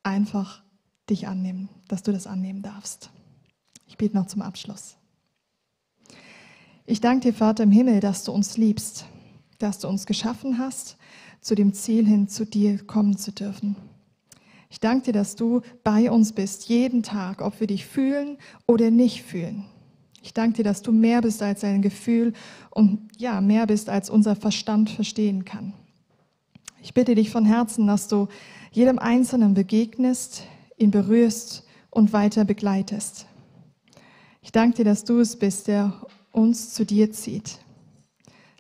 einfach 0.03 0.63
dich 1.09 1.29
annehmen, 1.29 1.71
dass 1.89 2.03
du 2.03 2.13
das 2.13 2.27
annehmen 2.27 2.61
darfst. 2.61 3.09
Ich 3.87 3.97
bete 3.97 4.15
noch 4.15 4.27
zum 4.27 4.43
Abschluss. 4.43 4.99
Ich 6.85 7.01
danke 7.01 7.31
dir, 7.31 7.35
Vater 7.35 7.63
im 7.63 7.71
Himmel, 7.71 8.01
dass 8.01 8.23
du 8.23 8.33
uns 8.33 8.59
liebst, 8.59 9.07
dass 9.59 9.79
du 9.79 9.89
uns 9.89 10.07
geschaffen 10.07 10.59
hast, 10.59 10.97
zu 11.41 11.55
dem 11.55 11.73
Ziel 11.73 12.07
hin, 12.07 12.29
zu 12.29 12.45
dir 12.45 12.85
kommen 12.87 13.17
zu 13.17 13.33
dürfen. 13.33 13.77
Ich 14.69 14.81
danke 14.81 15.07
dir, 15.07 15.13
dass 15.13 15.37
du 15.37 15.63
bei 15.85 16.11
uns 16.11 16.33
bist, 16.33 16.69
jeden 16.69 17.03
Tag, 17.03 17.41
ob 17.41 17.61
wir 17.61 17.67
dich 17.67 17.87
fühlen 17.87 18.37
oder 18.67 18.91
nicht 18.91 19.23
fühlen. 19.23 19.65
Ich 20.23 20.35
danke 20.35 20.57
dir, 20.57 20.65
dass 20.65 20.83
du 20.83 20.91
mehr 20.91 21.23
bist 21.23 21.41
als 21.41 21.63
ein 21.63 21.83
Gefühl 21.83 22.33
und 22.71 23.09
ja, 23.17 23.41
mehr 23.41 23.67
bist, 23.67 23.89
als 23.89 24.11
unser 24.11 24.35
Verstand 24.35 24.91
verstehen 24.91 25.45
kann. 25.45 25.73
Ich 26.83 26.95
bitte 26.95 27.15
dich 27.15 27.31
von 27.31 27.45
Herzen, 27.45 27.87
dass 27.87 28.09
du 28.09 28.29
jedem 28.73 28.99
Einzelnen 28.99 29.55
begegnest, 29.55 30.43
ihn 30.77 30.91
berührst 30.91 31.65
und 31.91 32.13
weiter 32.13 32.45
begleitest. 32.45 33.27
Ich 34.43 34.53
danke 34.53 34.79
dir, 34.79 34.85
dass 34.85 35.05
du 35.05 35.21
es 35.21 35.37
bist, 35.37 35.69
der 35.69 35.93
uns 36.33 36.75
zu 36.75 36.85
dir 36.85 37.11
zieht. 37.13 37.59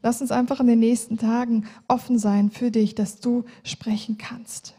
Lass 0.07 0.21
uns 0.21 0.31
einfach 0.31 0.61
in 0.61 0.69
den 0.69 0.79
nächsten 0.79 1.19
Tagen 1.19 1.65
offen 1.89 2.17
sein 2.17 2.53
für 2.53 2.71
dich, 2.71 2.95
dass 2.95 3.19
du 3.19 3.43
sprechen 3.65 4.19
kannst. 4.19 4.77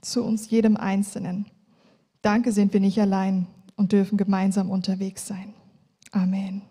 Zu 0.00 0.22
uns 0.22 0.48
jedem 0.48 0.76
Einzelnen. 0.76 1.46
Danke 2.22 2.52
sind 2.52 2.72
wir 2.72 2.78
nicht 2.78 3.00
allein 3.00 3.48
und 3.74 3.90
dürfen 3.90 4.16
gemeinsam 4.16 4.70
unterwegs 4.70 5.26
sein. 5.26 5.54
Amen. 6.12 6.62